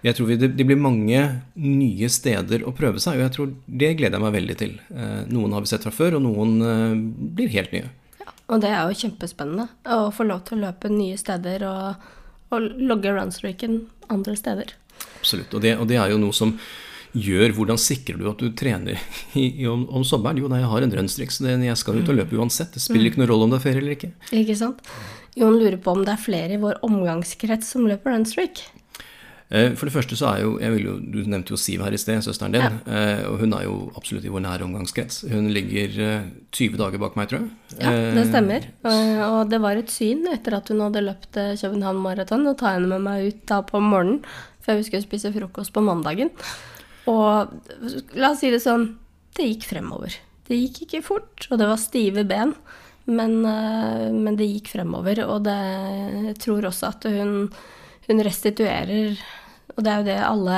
Jeg 0.00 0.16
tror 0.16 0.30
vi, 0.30 0.38
det, 0.40 0.64
blir 0.64 0.80
mange 0.80 1.20
nye 1.60 2.08
steder 2.08 2.64
å 2.64 2.72
prøve 2.76 3.02
seg, 3.02 3.18
og 3.18 3.26
jeg 3.26 3.34
tror 3.36 3.54
det 3.66 3.94
gleder 4.00 4.16
jeg 4.16 4.24
meg 4.24 4.36
veldig 4.38 4.56
til. 4.56 4.76
Noen 5.28 5.52
har 5.52 5.60
vi 5.60 5.68
sett 5.68 5.84
fra 5.84 5.92
før, 5.92 6.16
og 6.16 6.24
noen 6.24 6.54
blir 7.36 7.52
helt 7.52 7.74
nye. 7.76 7.90
Og 8.48 8.62
det 8.64 8.70
er 8.72 8.88
jo 8.88 9.00
kjempespennende 9.02 9.68
å 9.84 10.08
få 10.14 10.24
lov 10.26 10.46
til 10.48 10.58
å 10.58 10.64
løpe 10.64 10.88
nye 10.88 11.18
steder 11.20 11.66
og, 11.68 12.06
og 12.50 12.70
logge 12.80 13.12
runstreaken 13.12 13.82
andre 14.08 14.36
steder. 14.40 14.72
Absolutt. 15.20 15.52
Og 15.52 15.60
det, 15.62 15.76
og 15.76 15.90
det 15.90 16.00
er 16.00 16.14
jo 16.14 16.22
noe 16.22 16.36
som 16.36 16.56
gjør 17.16 17.52
Hvordan 17.56 17.78
sikrer 17.80 18.18
du 18.20 18.28
at 18.30 18.38
du 18.42 18.50
trener 18.56 18.98
i, 19.34 19.46
i, 19.62 19.66
om, 19.70 19.86
om 19.90 20.04
sommeren? 20.06 20.38
Jo, 20.42 20.48
nei, 20.52 20.60
jeg 20.62 20.70
har 20.72 20.86
en 20.86 20.96
rønnstrikk, 21.00 21.32
så 21.34 21.46
det, 21.48 21.56
jeg 21.66 21.76
skal 21.80 21.98
ut 22.02 22.08
og 22.12 22.18
løpe 22.20 22.36
uansett. 22.38 22.72
Det 22.76 22.82
spiller 22.84 23.10
ikke 23.10 23.22
noen 23.24 23.32
rolle 23.32 23.48
om 23.48 23.54
det 23.54 23.60
er 23.62 23.66
ferie 23.68 23.82
eller 23.84 23.96
ikke. 23.98 24.12
Ikke 24.42 24.58
sant? 24.60 24.84
Jon 25.38 25.56
lurer 25.58 25.78
på 25.78 25.92
om 25.94 26.04
det 26.06 26.12
er 26.16 26.22
flere 26.22 26.56
i 26.56 26.60
vår 26.62 26.80
omgangskrets 26.86 27.68
som 27.74 27.86
løper 27.86 28.14
runstreak. 28.16 28.62
Eh, 29.50 29.72
For 29.74 29.88
det 29.88 29.94
første 29.96 30.14
så 30.18 30.28
er 30.30 30.42
jo, 30.44 30.50
jeg 30.62 30.82
jo 30.84 30.92
Du 31.02 31.16
nevnte 31.26 31.50
jo 31.50 31.58
Siv 31.58 31.80
her 31.82 31.90
i 31.94 31.98
sted, 31.98 32.20
søsteren 32.22 32.52
din. 32.54 32.62
Ja. 32.62 33.06
Og 33.32 33.40
hun 33.42 33.54
er 33.56 33.64
jo 33.66 33.74
absolutt 33.98 34.26
i 34.26 34.30
vår 34.30 34.44
nære 34.44 34.62
omgangskrets. 34.68 35.24
Hun 35.30 35.48
ligger 35.54 35.96
eh, 36.06 36.28
20 36.54 36.78
dager 36.78 37.02
bak 37.02 37.18
meg, 37.18 37.30
tror 37.32 37.42
jeg. 37.42 37.50
Ja, 37.80 37.90
det 38.14 38.22
Eh, 38.22 38.28
stemmer. 38.30 38.68
Eh, 38.86 39.22
Og 39.26 39.50
det 39.50 39.58
var 39.62 39.78
et 39.80 39.90
syn 39.90 40.22
etter 40.30 40.54
at 40.60 40.70
hun 40.70 40.82
hadde 40.86 41.02
løpt 41.02 41.38
eh, 41.42 41.56
København 41.58 41.98
Maraton, 42.04 42.46
å 42.46 42.54
ta 42.58 42.76
henne 42.76 42.90
med 42.94 43.02
meg 43.08 43.26
ut 43.32 43.42
da 43.50 43.58
på 43.66 43.82
morgenen 43.82 44.22
før 44.62 44.78
vi 44.78 44.86
skulle 44.86 45.02
spise 45.08 45.30
frokost 45.34 45.74
på 45.74 45.82
mandagen. 45.82 46.30
Og 47.08 48.12
la 48.18 48.32
oss 48.32 48.42
si 48.42 48.50
det 48.52 48.60
sånn, 48.64 48.90
det 49.36 49.48
gikk 49.48 49.68
fremover. 49.70 50.16
Det 50.50 50.58
gikk 50.58 50.82
ikke 50.86 51.04
fort, 51.06 51.46
og 51.48 51.60
det 51.60 51.68
var 51.70 51.80
stive 51.80 52.24
ben, 52.28 52.54
men, 53.06 53.36
eh, 53.46 54.08
men 54.12 54.36
det 54.36 54.50
gikk 54.50 54.72
fremover. 54.74 55.22
Og 55.26 55.44
det, 55.46 55.58
jeg 56.30 56.38
tror 56.44 56.68
også 56.68 56.90
at 56.90 57.06
hun, 57.08 57.46
hun 58.08 58.24
restituerer 58.26 59.16
og 59.76 59.84
det 59.86 59.90
er 59.90 60.00
jo 60.00 60.06
det 60.08 60.16
alle 60.20 60.56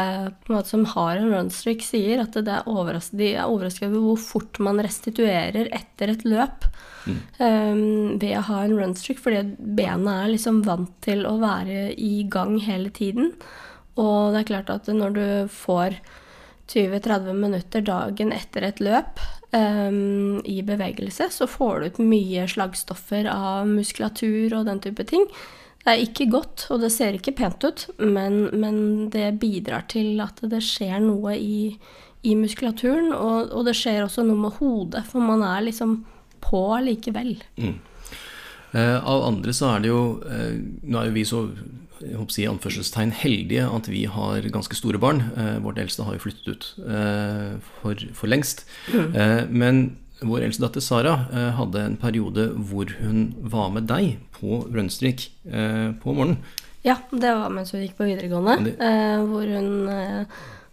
måte, 0.50 0.68
som 0.72 0.84
har 0.94 1.18
en 1.18 1.30
runstreak 1.32 1.84
sier, 1.84 2.22
at 2.22 2.34
det 2.34 2.42
er 2.42 2.64
de 3.12 3.28
er 3.34 3.50
overrasket 3.50 3.88
over 3.92 4.00
hvor 4.06 4.20
fort 4.20 4.60
man 4.62 4.80
restituerer 4.82 5.68
etter 5.74 6.14
et 6.14 6.24
løp 6.26 6.66
um, 7.06 8.18
ved 8.18 8.32
å 8.38 8.46
ha 8.48 8.62
en 8.64 8.76
runstreak, 8.78 9.20
fordi 9.22 9.44
bena 9.78 10.22
er 10.22 10.32
liksom 10.32 10.62
vant 10.66 10.94
til 11.04 11.26
å 11.28 11.36
være 11.42 11.92
i 11.94 12.24
gang 12.30 12.56
hele 12.62 12.90
tiden. 12.94 13.34
Og 14.00 14.32
det 14.32 14.42
er 14.42 14.50
klart 14.54 14.72
at 14.72 14.90
når 14.90 15.16
du 15.18 15.24
får 15.52 16.00
20-30 16.72 17.38
minutter 17.38 17.84
dagen 17.84 18.32
etter 18.34 18.66
et 18.66 18.80
løp 18.82 19.20
um, 19.52 20.40
i 20.48 20.62
bevegelse, 20.64 21.28
så 21.32 21.48
får 21.50 21.80
du 21.80 21.86
ut 21.86 22.04
mye 22.12 22.46
slagstoffer 22.48 23.28
av 23.30 23.68
muskulatur 23.68 24.56
og 24.58 24.70
den 24.70 24.80
type 24.84 25.06
ting. 25.08 25.26
Det 25.82 25.90
er 25.90 26.04
ikke 26.04 26.28
godt, 26.30 26.68
og 26.70 26.82
det 26.84 26.92
ser 26.94 27.18
ikke 27.18 27.34
pent 27.40 27.64
ut, 27.66 27.88
men, 27.98 28.44
men 28.54 28.76
det 29.10 29.32
bidrar 29.42 29.88
til 29.90 30.20
at 30.22 30.38
det 30.46 30.62
skjer 30.62 31.00
noe 31.02 31.34
i, 31.34 31.72
i 32.22 32.36
muskulaturen. 32.38 33.10
Og, 33.16 33.50
og 33.50 33.66
det 33.66 33.74
skjer 33.74 34.04
også 34.04 34.22
noe 34.26 34.44
med 34.44 34.60
hodet, 34.60 35.02
for 35.10 35.24
man 35.26 35.42
er 35.42 35.66
liksom 35.66 35.98
på 36.42 36.62
likevel. 36.86 37.34
Eh, 38.72 38.98
Av 39.02 39.26
andre 39.26 39.54
så 39.54 39.74
er 39.74 39.82
det 39.82 39.90
jo 39.90 40.02
eh, 40.24 40.54
Nå 40.88 40.96
er 40.96 41.10
jo 41.10 41.16
vi 41.18 41.24
så 41.28 41.42
jeg 42.02 42.16
håper 42.18 42.32
å 42.32 42.36
si, 42.36 42.46
anførselstegn 42.50 43.12
heldige 43.22 43.64
at 43.70 43.88
vi 43.90 44.04
har 44.10 44.42
ganske 44.54 44.76
store 44.78 44.98
barn. 45.02 45.20
Eh, 45.36 45.58
vårt 45.64 45.78
eldste 45.82 46.04
har 46.06 46.16
jo 46.18 46.22
flyttet 46.24 46.48
ut 46.52 46.68
eh, 46.86 47.52
for, 47.80 48.06
for 48.18 48.30
lengst. 48.32 48.64
Eh, 48.92 49.42
men 49.50 49.82
vår 50.22 50.44
eldste 50.46 50.62
datter 50.66 50.84
Sara 50.84 51.16
hadde 51.58 51.80
en 51.82 51.96
periode 51.98 52.48
hvor 52.70 52.90
hun 53.00 53.32
var 53.50 53.72
med 53.74 53.88
deg 53.90 54.16
på 54.36 54.60
rundstrik 54.70 55.28
eh, 55.50 55.90
på 56.02 56.14
morgenen. 56.14 56.38
Ja, 56.86 56.96
det 57.10 57.30
var 57.38 57.50
mens 57.54 57.70
hun 57.74 57.82
gikk 57.82 57.96
på 57.98 58.06
videregående, 58.08 58.58
det- 58.66 58.76
eh, 58.82 59.18
hvor 59.26 59.46
hun 59.46 59.68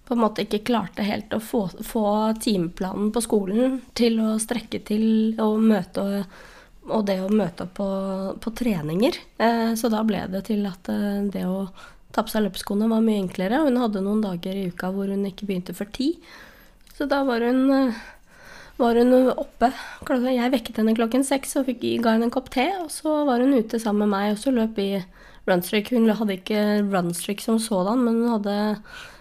på 0.10 0.15
en 0.18 0.22
måte 0.24 0.42
ikke 0.42 0.63
klarte 0.65 1.04
helt 1.06 1.30
å 1.34 1.42
få, 1.42 1.68
få 1.86 2.04
timeplanen 2.42 3.12
på 3.13 3.22
skolen 3.22 3.76
til 3.98 4.15
å 4.26 4.39
strekke 4.42 4.80
til 4.88 5.36
å 5.38 5.52
møte 5.62 6.02
og, 6.02 6.39
og 6.89 7.06
det 7.08 7.19
å 7.23 7.32
møte 7.32 7.65
opp 7.65 7.78
på, 7.80 7.88
på 8.41 8.54
treninger. 8.58 9.17
Eh, 9.41 9.71
så 9.80 9.91
da 9.91 10.04
ble 10.08 10.25
det 10.34 10.45
til 10.49 10.65
at 10.69 10.89
eh, 10.91 11.25
det 11.32 11.45
å 11.47 11.67
ta 12.15 12.23
på 12.25 12.34
seg 12.34 12.45
løpeskoene 12.47 12.89
var 12.89 13.04
mye 13.06 13.21
enklere. 13.21 13.62
Hun 13.65 13.80
hadde 13.82 14.04
noen 14.06 14.23
dager 14.23 14.58
i 14.58 14.69
uka 14.73 14.91
hvor 14.93 15.12
hun 15.12 15.28
ikke 15.30 15.47
begynte 15.49 15.75
før 15.78 15.91
ti. 15.95 16.13
Så 16.97 17.08
da 17.10 17.21
var 17.28 17.45
hun, 17.45 17.62
eh, 17.71 17.99
var 18.80 18.99
hun 18.99 19.32
oppe. 19.32 19.71
Jeg 20.10 20.54
vekket 20.56 20.82
henne 20.82 20.97
klokken 20.97 21.25
seks 21.28 21.56
og 21.60 21.69
fikk, 21.69 21.86
ga 22.04 22.15
henne 22.15 22.30
en 22.30 22.34
kopp 22.34 22.49
te. 22.54 22.67
Og 22.82 22.89
så 22.93 23.21
var 23.30 23.43
hun 23.43 23.56
ute 23.56 23.80
sammen 23.82 24.08
med 24.08 24.15
meg, 24.15 24.34
og 24.34 24.41
så 24.41 24.56
løp 24.56 24.75
vi 24.80 24.91
runstreak. 25.49 25.93
Hun 25.93 26.10
hadde 26.10 26.39
ikke 26.39 26.65
runstreak 26.89 27.43
som 27.45 27.62
sådan, 27.62 28.04
men 28.06 28.23
hun 28.23 28.36
hadde, 28.38 28.58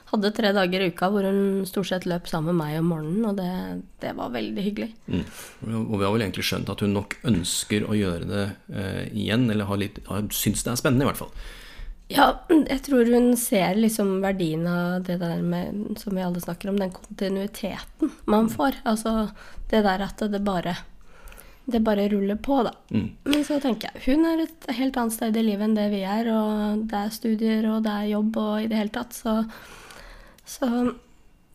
hadde 0.09 0.33
tre 0.37 0.51
dager 0.57 0.83
i 0.83 0.88
uka 0.92 1.11
hvor 1.12 1.27
hun 1.29 1.66
stort 1.68 1.90
sett 1.90 2.09
løp 2.09 2.29
sammen 2.31 2.57
med 2.57 2.62
meg 2.62 2.81
om 2.81 2.90
morgenen, 2.92 3.29
og 3.29 3.38
det, 3.38 3.53
det 4.03 4.14
var 4.16 4.33
veldig 4.35 4.64
hyggelig. 4.64 4.90
Mm. 5.07 5.25
Og 5.85 5.94
vi 5.94 6.05
har 6.05 6.12
vel 6.14 6.27
egentlig 6.27 6.47
skjønt 6.49 6.73
at 6.73 6.85
hun 6.85 6.97
nok 6.97 7.18
ønsker 7.29 7.87
å 7.88 7.97
gjøre 7.99 8.29
det 8.29 8.44
eh, 8.73 9.05
igjen, 9.12 9.49
eller 9.53 9.68
har 9.68 9.81
litt, 9.81 10.03
har, 10.09 10.29
syns 10.35 10.64
det 10.64 10.75
er 10.75 10.81
spennende 10.81 11.07
i 11.07 11.11
hvert 11.11 11.23
fall. 11.23 11.33
Ja, 12.09 12.31
jeg 12.49 12.81
tror 12.87 13.11
hun 13.12 13.35
ser 13.37 13.77
liksom 13.77 14.23
verdien 14.25 14.64
av 14.71 15.03
det 15.05 15.18
der 15.21 15.42
med, 15.44 15.99
som 16.01 16.16
vi 16.16 16.25
alle 16.25 16.40
snakker 16.40 16.71
om, 16.71 16.79
den 16.81 16.94
kontinuiteten 16.94 18.14
man 18.25 18.49
får. 18.49 18.81
Altså 18.88 19.29
det 19.68 19.83
der 19.85 20.07
at 20.07 20.25
det 20.33 20.40
bare 20.47 20.79
det 21.68 21.83
bare 21.85 22.07
ruller 22.09 22.38
på, 22.40 22.62
da. 22.64 22.73
Mm. 22.88 23.11
Men 23.29 23.42
så 23.44 23.59
tenker 23.61 23.90
jeg, 23.92 24.05
hun 24.07 24.25
er 24.25 24.47
et 24.47 24.68
helt 24.73 24.97
annet 24.97 25.12
sted 25.12 25.37
i 25.37 25.42
livet 25.44 25.66
enn 25.66 25.77
det 25.77 25.90
vi 25.92 26.01
er, 26.01 26.31
og 26.33 26.87
det 26.88 27.03
er 27.03 27.12
studier, 27.12 27.66
og 27.68 27.83
det 27.85 27.92
er 27.92 28.12
jobb, 28.14 28.38
og 28.40 28.62
i 28.62 28.71
det 28.71 28.79
hele 28.79 28.94
tatt, 28.94 29.12
så 29.12 29.42
Så 30.49 30.69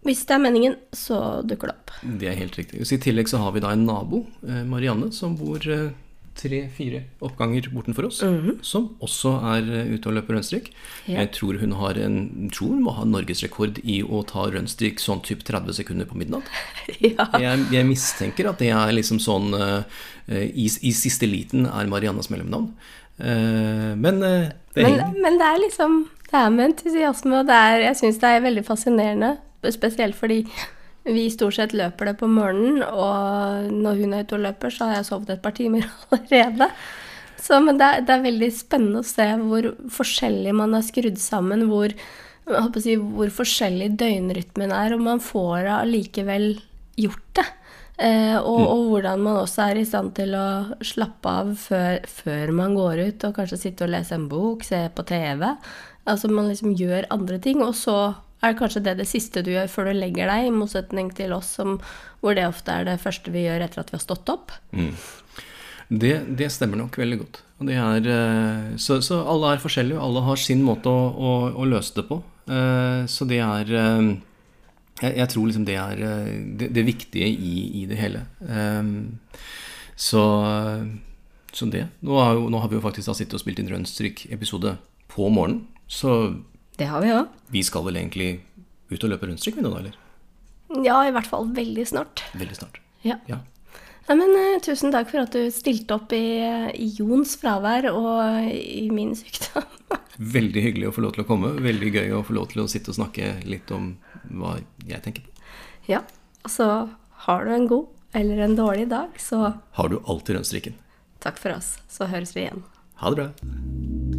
hvis 0.03 0.25
det 0.27 0.35
er 0.35 0.43
meningen, 0.43 0.77
så 0.91 1.17
dukker 1.47 1.71
det 1.71 1.75
opp. 1.77 1.91
Det 2.19 2.29
er 2.29 2.39
helt 2.39 2.57
riktig. 2.59 2.83
Så 2.85 2.97
I 2.97 3.03
tillegg 3.03 3.29
så 3.31 3.39
har 3.39 3.53
vi 3.55 3.63
da 3.63 3.71
en 3.73 3.85
nabo, 3.87 4.25
eh, 4.43 4.63
Marianne, 4.67 5.13
som 5.15 5.37
bor 5.39 5.63
eh, 5.63 5.93
tre-fire 6.35 7.03
oppganger 7.23 7.69
bortenfor 7.71 8.09
oss, 8.09 8.19
som 8.65 8.87
også 9.05 9.31
er 9.53 9.69
eh, 9.69 9.91
ute 9.93 10.09
og 10.09 10.17
løper 10.17 10.35
rønnstrekk. 10.35 10.71
Ja. 11.07 11.21
Jeg 11.21 11.31
tror 11.37 11.59
hun 11.61 11.75
har 11.79 11.99
en, 12.01 12.17
tror 12.53 12.73
hun 12.73 12.83
må 12.83 12.95
ha 12.97 13.05
norgesrekord 13.07 13.79
i 13.83 14.01
å 14.03 14.23
ta 14.27 14.49
rønnstrekk 14.51 14.99
sånn 15.03 15.23
typ 15.25 15.45
30 15.47 15.77
sekunder 15.79 16.09
på 16.09 16.19
midnatt. 16.19 16.49
ja. 16.99 17.29
Jeg, 17.39 17.67
jeg 17.71 17.87
mistenker 17.87 18.51
at 18.51 18.59
det 18.63 18.73
er 18.75 18.91
liksom 18.97 19.21
sånn 19.23 19.55
uh, 19.55 19.87
i, 20.27 20.67
I 20.67 20.91
siste 20.97 21.29
liten 21.29 21.69
er 21.69 21.91
Mariannes 21.91 22.31
mellomnavn. 22.33 22.73
Uh, 23.21 23.93
men 23.95 24.19
uh, 24.25 24.51
det 24.73 24.89
Men, 24.89 25.21
men 25.21 25.39
det 25.39 25.47
er 25.47 25.63
liksom 25.63 26.03
Det 26.33 26.39
er 26.41 26.49
med 26.49 26.71
entusiasme, 26.71 27.43
og 27.43 27.49
det 27.49 27.53
er, 27.53 27.83
jeg 27.91 27.97
syns 27.99 28.15
det 28.17 28.29
er 28.33 28.41
veldig 28.41 28.63
fascinerende. 28.65 29.35
Spesielt 29.69 30.17
fordi 30.17 30.39
vi 31.05 31.27
stort 31.29 31.59
sett 31.59 31.75
løper 31.77 32.09
det 32.09 32.15
på 32.17 32.29
morgenen, 32.31 32.81
og 32.81 33.69
når 33.69 34.01
hun 34.01 34.15
er 34.15 34.25
ute 34.25 34.39
og 34.39 34.45
løper, 34.47 34.73
så 34.73 34.89
har 34.89 34.97
jeg 34.97 35.09
sovet 35.11 35.35
et 35.35 35.43
par 35.43 35.53
timer 35.53 35.85
allerede. 36.15 36.71
Så, 37.37 37.59
men 37.61 37.77
det 37.77 37.85
er, 37.85 38.05
det 38.07 38.15
er 38.15 38.25
veldig 38.25 38.49
spennende 38.55 39.03
å 39.03 39.07
se 39.07 39.27
hvor 39.43 39.69
forskjellig 39.93 40.53
man 40.57 40.73
er 40.73 40.85
skrudd 40.87 41.21
sammen, 41.21 41.67
hvor, 41.69 41.93
si, 42.81 42.95
hvor 42.97 43.33
forskjellig 43.37 43.91
døgnrytmen 43.99 44.73
er, 44.73 44.95
og 44.95 45.05
man 45.05 45.21
får 45.21 45.69
allikevel 45.83 46.55
gjort 46.97 47.29
det. 47.37 47.49
Eh, 48.03 48.37
og, 48.39 48.61
og 48.63 48.87
hvordan 48.89 49.21
man 49.21 49.41
også 49.43 49.67
er 49.67 49.77
i 49.77 49.85
stand 49.85 50.15
til 50.17 50.33
å 50.33 50.45
slappe 50.81 51.29
av 51.29 51.51
før, 51.61 51.99
før 52.09 52.53
man 52.57 52.73
går 52.79 53.03
ut, 53.03 53.25
og 53.27 53.35
kanskje 53.37 53.59
sitte 53.67 53.85
og 53.85 53.93
lese 53.93 54.17
en 54.17 54.25
bok, 54.31 54.65
se 54.65 54.79
på 54.95 55.05
TV. 55.11 55.51
Altså 56.09 56.27
man 56.31 56.49
liksom 56.51 56.73
gjør 56.75 57.07
andre 57.13 57.39
ting, 57.39 57.61
og 57.63 57.75
så 57.79 57.97
er 58.43 58.51
det 58.51 58.59
kanskje 58.59 58.83
det 58.83 58.97
det 58.99 59.07
siste 59.07 59.43
du 59.45 59.53
gjør 59.53 59.69
før 59.71 59.87
du 59.89 59.93
legger 59.95 60.27
deg, 60.27 60.49
i 60.49 60.55
motsetning 60.55 61.13
til 61.15 61.31
oss, 61.35 61.53
som, 61.59 61.77
hvor 62.19 62.35
det 62.35 62.43
ofte 62.49 62.75
er 62.75 62.89
det 62.89 62.99
første 62.99 63.31
vi 63.31 63.45
gjør 63.45 63.63
etter 63.63 63.83
at 63.83 63.93
vi 63.93 63.95
har 63.95 64.03
stått 64.03 64.31
opp. 64.33 64.51
Det, 65.87 66.13
det 66.27 66.49
stemmer 66.51 66.79
nok 66.81 66.97
veldig 66.99 67.19
godt. 67.21 67.39
Er, 67.63 68.09
eh, 68.11 68.75
så, 68.81 68.97
så 69.05 69.21
alle 69.29 69.53
er 69.53 69.63
forskjellige, 69.63 70.01
alle 70.01 70.23
har 70.25 70.39
sin 70.41 70.63
måte 70.65 70.91
å, 70.91 71.07
å, 71.15 71.33
å 71.55 71.67
løse 71.69 71.95
det 71.95 72.07
på. 72.09 72.19
Eh, 72.51 73.03
Så 73.07 73.27
det 73.29 73.39
er 73.45 73.71
eh, 73.71 74.09
jeg, 74.99 75.13
jeg 75.21 75.29
tror 75.31 75.47
liksom 75.47 75.67
det 75.67 75.77
er 75.79 76.01
det, 76.59 76.71
det 76.75 76.83
viktige 76.87 77.29
i, 77.29 77.53
i 77.81 77.85
det 77.89 77.97
hele. 77.99 78.25
Så, 79.95 80.21
så 81.53 81.67
det. 81.71 81.85
Nå 82.03 82.19
har, 82.19 82.35
jo, 82.37 82.49
nå 82.51 82.59
har 82.59 82.71
vi 82.71 82.77
jo 82.77 82.83
faktisk 82.83 83.13
sittet 83.15 83.37
og 83.37 83.43
spilt 83.43 83.61
inn 83.61 83.71
rønnstryk 83.71 84.25
Episode 84.33 84.75
på 85.11 85.29
morgenen. 85.33 85.63
Så 85.87 86.41
Det 86.77 86.87
har 86.89 87.01
vi 87.01 87.11
òg. 87.13 87.27
vi 87.53 87.63
skal 87.63 87.83
vel 87.85 87.97
egentlig 87.99 88.41
ut 88.89 89.03
og 89.03 89.09
løpe 89.13 89.27
rundstrykk 89.29 89.55
vi 89.59 89.65
nå, 89.65 89.73
eller? 89.77 89.95
Ja, 90.83 91.03
i 91.05 91.11
hvert 91.13 91.27
fall 91.29 91.49
veldig 91.53 91.85
snart. 91.87 92.23
Veldig 92.33 92.55
snart. 92.57 92.79
Ja. 93.05 93.17
Ja. 93.29 93.39
Nei, 94.07 94.15
men 94.19 94.33
uh, 94.35 94.59
tusen 94.63 94.91
takk 94.91 95.09
for 95.11 95.21
at 95.23 95.31
du 95.35 95.45
stilte 95.53 95.95
opp 95.95 96.11
i, 96.15 96.41
i 96.75 96.87
Jons 96.97 97.35
fravær 97.39 97.85
og 97.93 98.49
i 98.51 98.89
min 98.91 99.13
sykdom. 99.15 99.63
Veldig 100.17 100.61
hyggelig 100.65 100.89
å 100.89 100.95
få 100.95 101.01
lov 101.05 101.13
til 101.15 101.23
å 101.23 101.27
komme. 101.29 101.53
Veldig 101.63 101.91
gøy 101.93 102.11
å 102.17 102.23
få 102.25 102.35
lov 102.35 102.49
til 102.51 102.63
å 102.63 102.67
sitte 102.69 102.91
og 102.91 102.97
snakke 102.99 103.31
litt 103.49 103.71
om 103.73 103.93
hva 104.29 104.57
jeg 104.85 105.01
tenker 105.05 105.23
på. 105.25 105.31
ja, 105.87 106.01
altså 106.43 106.89
har 107.27 107.45
du 107.45 107.53
en 107.55 107.67
god 107.67 107.87
eller 108.13 108.43
en 108.43 108.55
dårlig 108.55 108.89
dag, 108.91 109.09
så 109.17 109.53
Har 109.73 109.89
du 109.89 109.99
alltid 110.05 110.35
rundstrikken? 110.37 110.75
takk 111.23 111.37
for 111.39 111.55
oss. 111.55 111.77
Så 111.87 112.05
høres 112.11 112.35
vi 112.35 112.43
igjen. 112.43 112.63
Ha 112.99 113.09
det 113.09 113.15
bra. 113.15 114.12